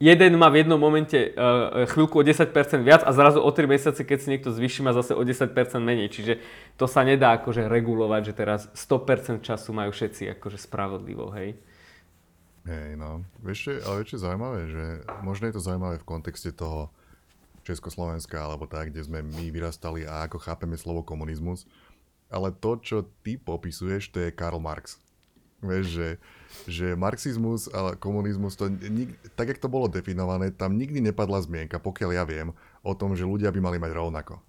jeden 0.00 0.36
má 0.36 0.48
v 0.52 0.64
jednom 0.64 0.80
momente 0.80 1.16
uh, 1.16 1.84
chvíľku 1.88 2.20
o 2.20 2.24
10% 2.24 2.48
viac 2.84 3.04
a 3.04 3.10
zrazu 3.12 3.40
o 3.40 3.50
3 3.52 3.68
mesiace, 3.68 4.00
keď 4.04 4.18
si 4.20 4.28
niekto 4.32 4.50
zvýši, 4.52 4.84
má 4.84 4.92
zase 4.92 5.16
o 5.16 5.22
10% 5.22 5.52
menej. 5.80 6.12
Čiže 6.12 6.40
to 6.76 6.84
sa 6.84 7.06
nedá 7.06 7.36
akože 7.40 7.68
regulovať, 7.68 8.22
že 8.28 8.32
teraz 8.32 8.60
100% 8.76 9.40
času 9.40 9.70
majú 9.72 9.92
všetci 9.92 10.36
akože 10.38 10.58
spravodlivo, 10.60 11.32
hej. 11.36 11.56
Hej, 12.64 12.96
no. 12.96 13.20
Vieš, 13.44 13.84
ale 13.84 14.00
vieš, 14.00 14.08
čo 14.08 14.16
je 14.16 14.24
zaujímavé, 14.24 14.60
že 14.72 14.84
možno 15.20 15.44
je 15.48 15.54
to 15.54 15.62
zaujímavé 15.64 16.00
v 16.00 16.08
kontexte 16.08 16.48
toho 16.48 16.88
Československa, 17.64 18.40
alebo 18.40 18.64
tak, 18.64 18.92
kde 18.92 19.04
sme 19.04 19.20
my 19.20 19.52
vyrastali 19.52 20.08
a 20.08 20.24
ako 20.24 20.40
chápeme 20.40 20.76
slovo 20.76 21.04
komunizmus. 21.04 21.68
Ale 22.32 22.56
to, 22.56 22.80
čo 22.80 23.04
ty 23.20 23.36
popisuješ, 23.36 24.12
to 24.12 24.18
je 24.24 24.32
Karl 24.32 24.60
Marx. 24.60 24.96
Vieš, 25.64 25.86
že, 25.96 26.08
že 26.68 26.86
marxizmus 26.92 27.72
a 27.72 27.96
komunizmus, 27.96 28.56
to, 28.56 28.68
nik, 28.68 29.16
tak 29.32 29.48
jak 29.48 29.60
to 29.60 29.68
bolo 29.68 29.88
definované, 29.88 30.52
tam 30.52 30.76
nikdy 30.76 31.00
nepadla 31.00 31.40
zmienka, 31.40 31.80
pokiaľ 31.80 32.10
ja 32.12 32.24
viem, 32.28 32.52
o 32.84 32.92
tom, 32.92 33.16
že 33.16 33.24
ľudia 33.24 33.48
by 33.48 33.60
mali 33.64 33.78
mať 33.80 33.92
rovnako. 33.96 34.40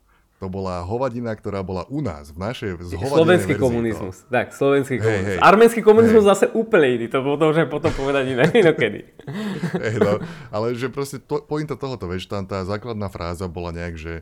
To 0.44 0.52
bola 0.52 0.84
hovadina, 0.84 1.32
ktorá 1.32 1.64
bola 1.64 1.88
u 1.88 2.04
nás, 2.04 2.36
v 2.36 2.44
našej 2.44 2.76
Slovenský 3.08 3.56
komunizmus. 3.56 4.28
To. 4.28 4.36
Tak, 4.36 4.52
slovenský 4.52 5.00
hey, 5.00 5.04
komunizmus. 5.04 5.36
Hey, 5.40 5.40
Arménsky 5.40 5.80
komunizmus 5.80 6.28
hey. 6.28 6.32
zase 6.36 6.46
úplne 6.52 6.88
iný, 7.00 7.08
to 7.08 7.24
môžem 7.24 7.72
potom 7.72 7.88
povedať 7.96 8.36
iné, 8.36 8.44
inokedy. 8.52 9.08
Hey, 9.80 9.96
no, 9.96 10.20
ale 10.52 10.76
že 10.76 10.92
proste 10.92 11.24
to, 11.24 11.40
pointa 11.40 11.80
tohoto, 11.80 12.12
vieš, 12.12 12.28
tam 12.28 12.44
tá 12.44 12.68
základná 12.68 13.08
fráza 13.08 13.48
bola 13.48 13.72
nejak, 13.72 13.96
že, 13.96 14.16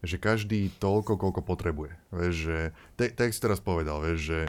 že 0.00 0.16
každý 0.16 0.72
toľko, 0.80 1.20
koľko 1.20 1.40
potrebuje. 1.44 1.92
Vieš, 2.16 2.34
že, 2.48 2.58
tak 2.96 3.36
si 3.36 3.40
teraz 3.40 3.60
povedal, 3.60 4.00
vieš, 4.00 4.20
že 4.24 4.40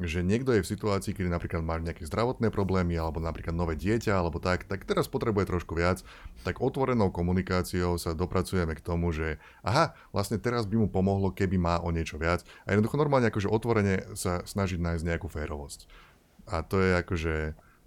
že 0.00 0.24
niekto 0.24 0.56
je 0.56 0.64
v 0.64 0.70
situácii, 0.72 1.12
kedy 1.12 1.28
napríklad 1.28 1.60
má 1.60 1.76
nejaké 1.76 2.08
zdravotné 2.08 2.48
problémy 2.48 2.96
alebo 2.96 3.20
napríklad 3.20 3.52
nové 3.52 3.76
dieťa 3.76 4.16
alebo 4.16 4.40
tak, 4.40 4.64
tak 4.64 4.88
teraz 4.88 5.04
potrebuje 5.04 5.52
trošku 5.52 5.76
viac, 5.76 6.00
tak 6.48 6.64
otvorenou 6.64 7.12
komunikáciou 7.12 8.00
sa 8.00 8.16
dopracujeme 8.16 8.72
k 8.72 8.80
tomu, 8.80 9.12
že 9.12 9.36
aha, 9.60 9.92
vlastne 10.10 10.40
teraz 10.40 10.64
by 10.64 10.80
mu 10.80 10.88
pomohlo, 10.88 11.28
keby 11.28 11.60
má 11.60 11.76
o 11.84 11.92
niečo 11.92 12.16
viac 12.16 12.40
a 12.64 12.72
jednoducho 12.72 12.96
normálne 12.96 13.28
akože 13.28 13.52
otvorene 13.52 14.16
sa 14.16 14.40
snažiť 14.42 14.80
nájsť 14.80 15.04
nejakú 15.04 15.28
férovosť. 15.28 15.84
A 16.48 16.64
to 16.64 16.80
je 16.80 16.90
akože, 16.96 17.34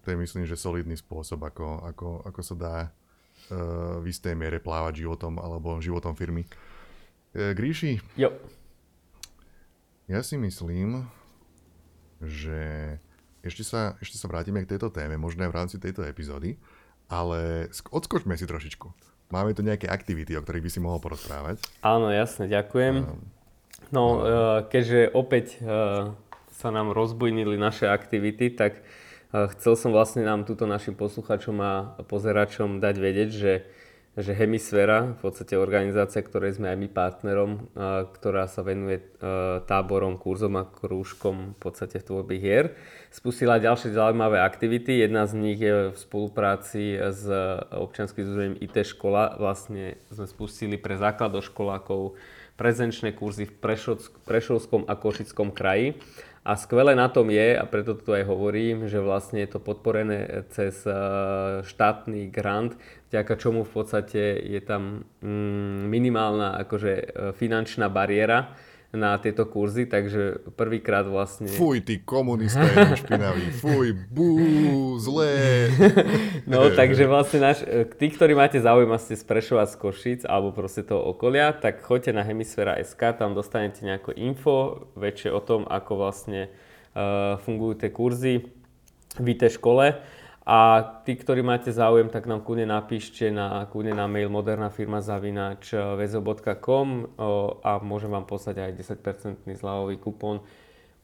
to 0.05 0.07
je 0.13 0.17
myslím, 0.21 0.43
že 0.45 0.55
solidný 0.55 0.95
spôsob, 0.95 1.41
ako, 1.41 1.89
ako, 1.89 2.07
ako 2.23 2.41
sa 2.45 2.55
dá 2.55 2.77
uh, 2.85 3.99
v 3.99 4.05
istej 4.13 4.37
miere 4.37 4.61
plávať 4.61 5.03
životom 5.03 5.41
alebo 5.41 5.81
životom 5.81 6.13
firmy. 6.13 6.45
Uh, 7.33 7.51
Gríši? 7.51 7.99
Jo. 8.15 8.31
Ja 10.05 10.21
si 10.21 10.37
myslím, 10.37 11.09
že 12.27 12.59
ešte 13.45 13.61
sa, 13.61 13.93
ešte 14.01 14.17
sa 14.17 14.25
vrátime 14.25 14.65
k 14.65 14.75
tejto 14.75 14.89
téme, 14.89 15.21
možno 15.21 15.45
aj 15.45 15.51
v 15.53 15.57
rámci 15.57 15.77
tejto 15.77 16.01
epizódy, 16.01 16.57
ale 17.05 17.69
sk- 17.69 17.93
odskočme 17.93 18.33
si 18.33 18.49
trošičku. 18.49 18.89
Máme 19.29 19.53
tu 19.57 19.65
nejaké 19.65 19.89
aktivity, 19.89 20.37
o 20.37 20.41
ktorých 20.41 20.65
by 20.65 20.71
si 20.73 20.79
mohol 20.81 21.01
porozprávať. 21.01 21.61
Áno, 21.81 22.09
jasne, 22.13 22.45
ďakujem. 22.45 23.05
No, 23.93 24.03
eh, 24.21 24.65
keďže 24.69 25.13
opäť 25.13 25.61
eh, 25.61 26.13
sa 26.55 26.69
nám 26.73 26.93
rozbujnili 26.93 27.57
naše 27.57 27.85
aktivity, 27.89 28.53
tak 28.53 28.81
eh, 28.81 29.45
chcel 29.57 29.77
som 29.77 29.93
vlastne 29.93 30.25
nám 30.25 30.45
túto 30.45 30.65
našim 30.65 30.97
posluchačom 30.97 31.57
a 31.61 31.73
pozeračom 32.05 32.81
dať 32.81 32.95
vedieť, 32.97 33.29
že 33.29 33.51
že 34.15 34.31
Hemisféra, 34.31 35.11
v 35.19 35.27
podstate 35.27 35.59
organizácia, 35.59 36.23
ktorej 36.23 36.55
sme 36.55 36.71
aj 36.71 36.77
my 36.79 36.87
partnerom, 36.87 37.51
ktorá 38.15 38.47
sa 38.47 38.63
venuje 38.63 39.03
táborom, 39.67 40.15
kurzom 40.15 40.55
a 40.55 40.63
krúžkom 40.63 41.51
v 41.51 41.59
podstate 41.59 41.99
v 41.99 42.07
tvorbe 42.07 42.39
hier, 42.39 42.79
spustila 43.11 43.59
ďalšie 43.59 43.91
zaujímavé 43.91 44.39
aktivity. 44.39 45.03
Jedna 45.03 45.27
z 45.27 45.33
nich 45.35 45.59
je 45.59 45.91
v 45.91 45.97
spolupráci 45.99 46.95
s 46.95 47.27
občianským 47.75 48.23
združením 48.23 48.59
IT 48.63 48.87
škola. 48.87 49.35
Vlastne 49.35 49.99
sme 50.07 50.31
spustili 50.31 50.79
pre 50.79 50.95
základoškolákov 50.95 52.15
prezenčné 52.55 53.11
kurzy 53.11 53.51
v 53.51 53.55
Prešovskom 54.23 54.87
a 54.87 54.95
Košickom 54.95 55.51
kraji. 55.51 55.99
A 56.45 56.53
skvelé 56.53 56.93
na 56.93 57.09
tom 57.09 57.33
je, 57.33 57.57
a 57.57 57.65
preto 57.65 57.97
tu 57.97 58.13
aj 58.13 58.29
hovorím, 58.29 58.85
že 58.85 59.01
vlastne 59.01 59.41
je 59.41 59.49
to 59.49 59.57
podporené 59.57 60.45
cez 60.53 60.85
eh, 60.85 60.93
štátny 61.65 62.29
grant, 62.29 62.77
vďaka 63.09 63.33
čomu 63.33 63.65
v 63.65 63.71
podstate 63.73 64.21
je 64.45 64.61
tam 64.61 65.09
mm, 65.25 65.89
minimálna 65.89 66.53
akože 66.61 66.93
eh, 66.93 67.05
finančná 67.33 67.89
bariéra 67.89 68.53
na 68.95 69.19
tieto 69.19 69.43
kurzy, 69.45 69.85
takže 69.85 70.51
prvýkrát 70.55 71.05
vlastne... 71.05 71.51
Fuj, 71.51 71.83
ty 71.83 72.01
komunista 72.01 72.63
je 72.63 72.99
špinavý, 72.99 73.51
fuj, 73.59 73.93
bú, 74.09 74.95
zlé. 74.97 75.31
No, 76.45 76.69
takže 76.69 77.09
vlastne 77.09 77.41
náš, 77.41 77.65
e, 77.65 77.83
tí, 77.89 78.13
ktorí 78.13 78.37
máte 78.37 78.61
záujem 78.61 78.89
a 78.93 79.01
ste 79.01 79.17
z 79.17 79.25
Prešova 79.25 79.65
z 79.65 79.75
Košic 79.81 80.21
alebo 80.29 80.53
proste 80.53 80.85
toho 80.85 81.01
okolia, 81.09 81.51
tak 81.51 81.81
choďte 81.81 82.13
na 82.13 82.21
Hemisféra.sk, 82.21 83.01
tam 83.17 83.33
dostanete 83.33 83.81
nejaké 83.81 84.13
info 84.13 84.87
väčšie 84.93 85.33
o 85.33 85.41
tom, 85.41 85.65
ako 85.65 85.91
vlastne 86.05 86.53
uh, 86.93 87.41
fungujú 87.41 87.81
tie 87.81 87.89
kurzy 87.89 88.33
v 89.17 89.25
IT 89.31 89.57
škole. 89.57 89.99
A 90.45 90.85
tí, 91.01 91.17
ktorí 91.17 91.41
máte 91.41 91.73
záujem, 91.73 92.05
tak 92.05 92.29
nám 92.29 92.45
kúne 92.45 92.69
napíšte 92.69 93.33
na, 93.33 93.65
kúne 93.65 93.97
na 93.97 94.05
mail 94.05 94.29
moderná 94.29 94.69
firma 94.69 95.01
zavinač 95.01 95.73
a 95.73 95.97
môžem 97.81 98.13
vám 98.13 98.29
poslať 98.29 98.61
aj 98.61 98.71
10% 99.41 99.41
zľavový 99.41 99.97
kupón. 99.97 100.45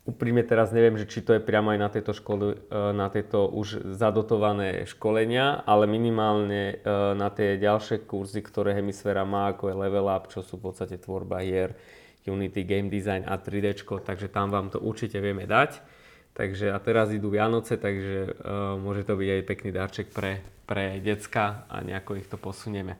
Úprimne 0.02 0.46
teraz 0.46 0.74
neviem, 0.74 0.98
že 0.98 1.10
či 1.10 1.26
to 1.26 1.34
je 1.34 1.42
priamo 1.42 1.74
aj 1.74 1.80
na 1.82 1.90
tieto, 1.90 2.14
školy, 2.14 2.54
e, 2.54 2.58
na 2.94 3.10
tieto 3.14 3.46
už 3.50 3.94
zadotované 3.98 4.90
školenia, 4.90 5.62
ale 5.62 5.86
minimálne 5.86 6.62
e, 6.74 6.76
na 7.14 7.30
tie 7.30 7.62
ďalšie 7.62 8.10
kurzy, 8.10 8.42
ktoré 8.42 8.74
Hemisféra 8.74 9.26
má, 9.30 9.54
ako 9.54 9.70
je 9.70 9.76
Level 9.78 10.10
Up, 10.10 10.30
čo 10.34 10.42
sú 10.42 10.58
v 10.58 10.74
podstate 10.74 10.98
tvorba 10.98 11.46
hier, 11.46 11.78
Unity, 12.26 12.66
Game 12.66 12.90
Design 12.90 13.30
a 13.30 13.38
3D, 13.38 13.78
takže 14.06 14.30
tam 14.30 14.50
vám 14.50 14.74
to 14.74 14.82
určite 14.82 15.22
vieme 15.22 15.46
dať. 15.46 16.01
Takže 16.32 16.72
a 16.72 16.80
teraz 16.80 17.12
idú 17.12 17.28
Vianoce, 17.28 17.76
takže 17.76 18.40
uh, 18.40 18.80
môže 18.80 19.04
to 19.04 19.20
byť 19.20 19.30
aj 19.36 19.42
pekný 19.44 19.70
darček 19.76 20.08
pre, 20.16 20.40
pre 20.64 21.04
decka 21.04 21.68
a 21.68 21.84
nejako 21.84 22.16
ich 22.16 22.28
to 22.32 22.40
posunieme. 22.40 22.96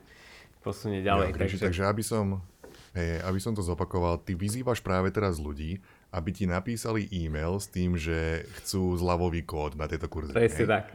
Posunie 0.60 1.00
ďalej. 1.00 1.32
Ja, 1.32 1.40
takže... 1.40 1.56
takže 1.58 1.82
aby 1.88 2.04
som, 2.04 2.44
hej, 2.92 3.24
aby 3.24 3.40
som 3.40 3.56
to 3.56 3.64
zopakoval, 3.64 4.20
ty 4.20 4.36
vyzývaš 4.36 4.84
práve 4.84 5.08
teraz 5.10 5.40
ľudí, 5.40 5.80
aby 6.12 6.28
ti 6.28 6.44
napísali 6.44 7.08
e-mail 7.08 7.56
s 7.56 7.72
tým, 7.72 7.96
že 7.96 8.44
chcú 8.60 9.00
zľavový 9.00 9.48
kód 9.48 9.80
na 9.80 9.88
tieto 9.88 10.12
kurzy. 10.12 10.36
Presne 10.36 10.68
tak. 10.68 10.92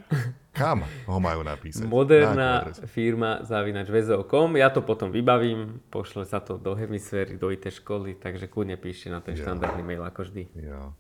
Kam 0.54 0.86
ho 0.86 1.17
majú 1.17 1.41
napísať? 1.41 1.89
Moderná 1.89 2.69
firma 2.86 3.41
zavinač 3.41 3.89
VZO.com. 3.89 4.62
Ja 4.62 4.69
to 4.69 4.86
potom 4.86 5.10
vybavím, 5.10 5.82
pošle 5.89 6.21
sa 6.30 6.38
to 6.38 6.62
do 6.62 6.78
hemisféry, 6.78 7.34
do 7.34 7.50
IT 7.50 7.65
školy, 7.82 8.13
takže 8.13 8.45
kľudne 8.45 8.78
píšte 8.78 9.10
na 9.10 9.17
ten 9.26 9.34
ja. 9.34 9.41
štandardný 9.41 9.82
mail 9.82 10.06
ako 10.06 10.30
vždy. 10.30 10.54
Ja. 10.54 10.93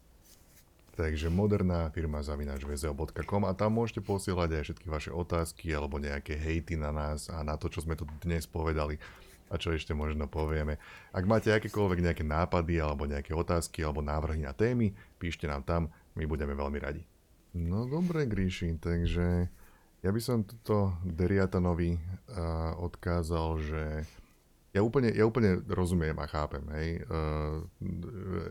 Takže 0.97 1.29
moderná 1.29 1.93
firma 1.93 2.25
zavinačvezeo.com 2.25 3.45
a 3.45 3.53
tam 3.53 3.77
môžete 3.77 4.01
posielať 4.01 4.49
aj 4.49 4.63
všetky 4.65 4.87
vaše 4.89 5.13
otázky 5.13 5.69
alebo 5.69 6.01
nejaké 6.01 6.33
hejty 6.33 6.73
na 6.73 6.89
nás 6.89 7.29
a 7.29 7.45
na 7.45 7.53
to, 7.53 7.69
čo 7.69 7.85
sme 7.85 7.93
tu 7.93 8.09
dnes 8.17 8.49
povedali 8.49 8.97
a 9.53 9.61
čo 9.61 9.77
ešte 9.77 9.93
možno 9.93 10.25
povieme. 10.25 10.81
Ak 11.13 11.29
máte 11.29 11.53
akékoľvek 11.53 12.01
nejaké 12.01 12.23
nápady 12.25 12.81
alebo 12.81 13.05
nejaké 13.05 13.37
otázky 13.37 13.85
alebo 13.85 14.01
návrhy 14.01 14.41
na 14.41 14.57
témy, 14.57 14.89
píšte 15.21 15.45
nám 15.45 15.61
tam, 15.69 15.93
my 16.17 16.25
budeme 16.25 16.57
veľmi 16.57 16.81
radi. 16.81 17.05
No 17.53 17.85
dobre, 17.85 18.25
Gríši, 18.25 18.81
takže 18.81 19.53
ja 20.01 20.09
by 20.09 20.17
som 20.17 20.49
tuto 20.49 20.97
Deriatanovi 21.05 21.93
uh, 21.93 22.73
odkázal, 22.81 23.47
že 23.61 23.83
ja 24.73 24.81
úplne, 24.81 25.13
ja 25.13 25.29
úplne 25.29 25.61
rozumiem 25.69 26.17
a 26.17 26.25
chápem, 26.25 26.65
hej, 26.73 26.89
uh, 27.05 27.61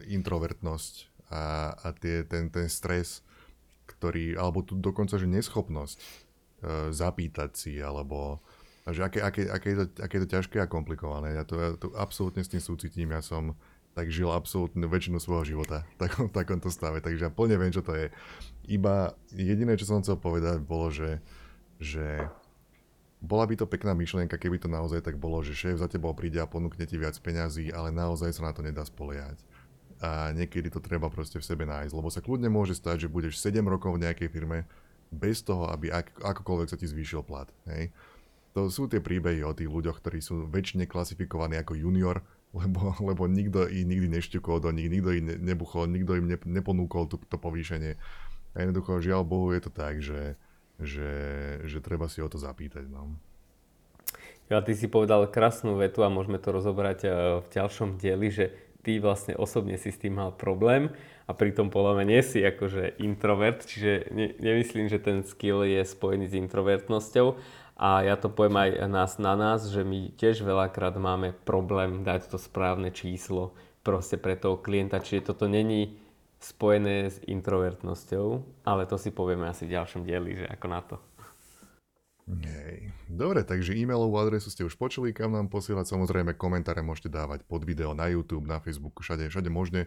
introvertnosť 0.06 1.15
a, 1.30 1.74
a 1.74 1.88
tie, 1.96 2.22
ten, 2.22 2.50
ten 2.50 2.70
stres, 2.70 3.26
ktorý, 3.86 4.38
alebo 4.38 4.62
tu 4.62 4.78
dokonca, 4.78 5.18
že 5.18 5.26
neschopnosť 5.26 5.98
e, 5.98 6.06
zapýtať 6.94 7.50
si, 7.54 7.72
alebo 7.78 8.42
že 8.86 9.02
aké, 9.02 9.18
aké, 9.18 9.50
aké, 9.50 9.66
je 9.74 9.78
to, 9.82 9.86
aké 9.98 10.14
je 10.14 10.22
to 10.22 10.32
ťažké 10.38 10.56
a 10.62 10.70
komplikované. 10.70 11.34
Ja 11.34 11.42
to, 11.42 11.54
ja 11.58 11.74
to 11.74 11.90
absolútne 11.98 12.46
s 12.46 12.52
tým 12.54 12.62
súcitím, 12.62 13.10
ja 13.10 13.22
som 13.22 13.58
tak 13.98 14.12
žil 14.12 14.28
absolútne 14.30 14.84
väčšinu 14.86 15.18
svojho 15.18 15.56
života 15.56 15.82
v 15.96 16.06
takom, 16.06 16.26
takomto 16.30 16.70
stave, 16.70 17.02
takže 17.02 17.26
ja 17.26 17.32
plne 17.32 17.56
viem, 17.58 17.74
čo 17.74 17.82
to 17.82 17.96
je. 17.96 18.12
Iba 18.70 19.16
jediné, 19.32 19.74
čo 19.74 19.88
som 19.88 20.04
chcel 20.04 20.20
povedať, 20.20 20.62
bolo, 20.62 20.92
že, 20.92 21.18
že 21.82 22.28
bola 23.18 23.48
by 23.48 23.58
to 23.58 23.66
pekná 23.66 23.96
myšlienka, 23.96 24.38
keby 24.38 24.60
to 24.62 24.70
naozaj 24.70 25.02
tak 25.02 25.18
bolo, 25.18 25.42
že 25.42 25.56
šéf 25.56 25.82
za 25.82 25.90
tebou 25.90 26.14
príde 26.14 26.38
a 26.38 26.46
ponúkne 26.46 26.86
ti 26.86 27.00
viac 27.00 27.18
peňazí, 27.18 27.74
ale 27.74 27.90
naozaj 27.90 28.36
sa 28.36 28.46
na 28.46 28.52
to 28.54 28.62
nedá 28.62 28.84
spoliehať 28.84 29.40
a 30.00 30.32
niekedy 30.36 30.68
to 30.68 30.80
treba 30.84 31.08
proste 31.08 31.40
v 31.40 31.48
sebe 31.48 31.64
nájsť, 31.64 31.94
lebo 31.96 32.12
sa 32.12 32.20
kľudne 32.20 32.52
môže 32.52 32.76
stať, 32.76 33.06
že 33.06 33.12
budeš 33.12 33.40
7 33.40 33.64
rokov 33.64 33.96
v 33.96 34.04
nejakej 34.04 34.28
firme 34.28 34.68
bez 35.08 35.40
toho, 35.40 35.70
aby 35.72 35.88
ak, 35.88 36.20
akokoľvek 36.20 36.68
sa 36.68 36.76
ti 36.76 36.84
zvýšil 36.84 37.24
plat. 37.24 37.48
Hej. 37.70 37.94
To 38.56 38.72
sú 38.72 38.88
tie 38.88 39.00
príbehy 39.00 39.44
o 39.44 39.56
tých 39.56 39.68
ľuďoch, 39.68 40.00
ktorí 40.00 40.20
sú 40.20 40.48
väčšine 40.48 40.88
klasifikovaní 40.88 41.56
ako 41.60 41.76
junior, 41.76 42.20
lebo, 42.60 42.92
lebo 43.00 43.24
nikto 43.28 43.68
ich 43.68 43.84
nikdy 43.84 44.08
nešťukol 44.12 44.64
do 44.64 44.70
nich, 44.72 44.88
nikto 44.88 45.12
ich 45.12 45.24
nebuchol, 45.24 45.88
nikto 45.88 46.16
im 46.16 46.28
ne, 46.28 46.38
neponúkol 46.40 47.08
to, 47.08 47.16
to 47.28 47.36
povýšenie. 47.36 47.96
A 48.56 48.64
jednoducho, 48.64 49.04
žiaľ 49.04 49.28
Bohu, 49.28 49.52
je 49.52 49.60
to 49.60 49.72
tak, 49.72 50.00
že, 50.00 50.40
že, 50.80 51.12
že 51.68 51.78
treba 51.84 52.08
si 52.08 52.24
o 52.24 52.28
to 52.28 52.40
zapýtať. 52.40 52.88
No. 52.88 53.12
Ja, 54.46 54.62
ty 54.62 54.78
si 54.78 54.86
povedal 54.86 55.26
krásnu 55.26 55.74
vetu 55.76 56.06
a 56.06 56.08
môžeme 56.08 56.38
to 56.38 56.54
rozobrať 56.54 56.98
eh, 57.04 57.10
v 57.42 57.46
ďalšom 57.50 58.00
dieli, 58.00 58.28
že 58.32 58.44
ty 58.86 59.02
vlastne 59.02 59.34
osobne 59.34 59.74
si 59.74 59.90
s 59.90 59.98
tým 59.98 60.14
mal 60.14 60.30
problém 60.30 60.94
a 61.26 61.34
pritom 61.34 61.74
podľa 61.74 61.98
mňa 61.98 62.04
nie 62.06 62.22
si 62.22 62.38
akože 62.46 63.02
introvert, 63.02 63.66
čiže 63.66 64.14
ne, 64.14 64.30
nemyslím, 64.38 64.86
že 64.86 65.02
ten 65.02 65.26
skill 65.26 65.66
je 65.66 65.82
spojený 65.82 66.30
s 66.30 66.38
introvertnosťou 66.38 67.34
a 67.82 68.06
ja 68.06 68.14
to 68.14 68.30
poviem 68.30 68.62
aj 68.62 68.70
nás 68.86 69.18
na 69.18 69.34
nás, 69.34 69.66
že 69.66 69.82
my 69.82 70.14
tiež 70.14 70.46
veľakrát 70.46 70.94
máme 71.02 71.34
problém 71.42 72.06
dať 72.06 72.30
to 72.30 72.38
správne 72.38 72.94
číslo 72.94 73.58
proste 73.82 74.14
pre 74.14 74.38
toho 74.38 74.54
klienta, 74.54 75.02
čiže 75.02 75.34
toto 75.34 75.50
není 75.50 75.98
spojené 76.38 77.10
s 77.10 77.18
introvertnosťou, 77.26 78.26
ale 78.62 78.86
to 78.86 78.94
si 78.94 79.10
povieme 79.10 79.50
asi 79.50 79.66
v 79.66 79.74
ďalšom 79.74 80.06
dieli, 80.06 80.40
že 80.40 80.46
ako 80.46 80.66
na 80.70 80.80
to. 80.86 80.96
Hej. 82.26 82.90
Dobre, 83.06 83.46
takže 83.46 83.78
e-mailovú 83.78 84.18
adresu 84.18 84.50
ste 84.50 84.66
už 84.66 84.74
počuli, 84.74 85.14
kam 85.14 85.30
nám 85.30 85.46
posielať. 85.46 85.86
Samozrejme, 85.94 86.34
komentáre 86.34 86.82
môžete 86.82 87.06
dávať 87.06 87.46
pod 87.46 87.62
video 87.62 87.94
na 87.94 88.10
YouTube, 88.10 88.50
na 88.50 88.58
Facebooku, 88.58 88.98
všade, 88.98 89.30
všade 89.30 89.46
možne. 89.46 89.86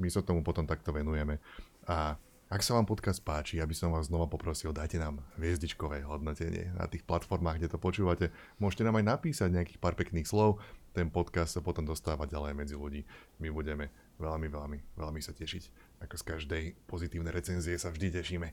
My 0.00 0.08
sa 0.08 0.24
tomu 0.24 0.40
potom 0.40 0.64
takto 0.64 0.88
venujeme. 0.88 1.36
A 1.84 2.16
ak 2.48 2.62
sa 2.64 2.78
vám 2.78 2.88
podcast 2.88 3.20
páči, 3.20 3.60
aby 3.60 3.76
som 3.76 3.92
vás 3.92 4.08
znova 4.08 4.24
poprosil, 4.24 4.72
dajte 4.72 4.96
nám 4.96 5.20
hviezdičkové 5.36 6.06
hodnotenie 6.06 6.72
na 6.78 6.88
tých 6.88 7.04
platformách, 7.04 7.60
kde 7.60 7.68
to 7.68 7.78
počúvate. 7.82 8.32
Môžete 8.56 8.86
nám 8.86 8.96
aj 9.02 9.18
napísať 9.18 9.52
nejakých 9.52 9.82
pár 9.82 9.98
pekných 9.98 10.24
slov. 10.24 10.62
Ten 10.96 11.12
podcast 11.12 11.52
sa 11.52 11.60
potom 11.60 11.84
dostáva 11.84 12.24
ďalej 12.24 12.56
medzi 12.56 12.72
ľudí. 12.72 13.04
My 13.36 13.52
budeme 13.52 13.92
veľmi, 14.16 14.48
veľmi, 14.48 14.78
veľmi 14.96 15.20
sa 15.20 15.36
tešiť. 15.36 15.64
Ako 16.08 16.16
z 16.16 16.24
každej 16.24 16.64
pozitívnej 16.88 17.36
recenzie 17.36 17.76
sa 17.76 17.92
vždy 17.92 18.16
tešíme. 18.16 18.48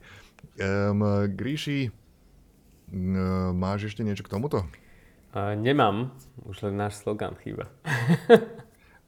Um, 0.59 1.29
Gríši, 1.31 1.87
Máš 3.57 3.89
ešte 3.89 4.05
niečo 4.05 4.21
k 4.21 4.29
tomuto? 4.29 4.69
Uh, 5.33 5.57
nemám, 5.57 6.13
už 6.45 6.69
len 6.69 6.77
náš 6.77 7.01
slogan 7.01 7.33
chýba. 7.41 7.73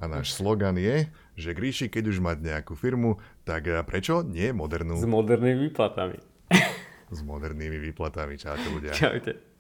A 0.02 0.10
náš 0.10 0.34
slogan 0.36 0.76
je, 0.76 1.08
že 1.38 1.54
Gríši, 1.56 1.88
keď 1.88 2.12
už 2.12 2.18
mať 2.18 2.38
nejakú 2.44 2.74
firmu, 2.74 3.22
tak 3.46 3.70
prečo 3.86 4.26
nie 4.26 4.50
modernú? 4.52 4.98
S 4.98 5.06
modernými 5.06 5.70
výplatami. 5.70 6.18
S 7.14 7.20
modernými 7.22 7.78
výplatami. 7.80 8.36
Čaute 8.36 8.68
ľudia. 8.74 8.92
Čaute. 8.92 9.55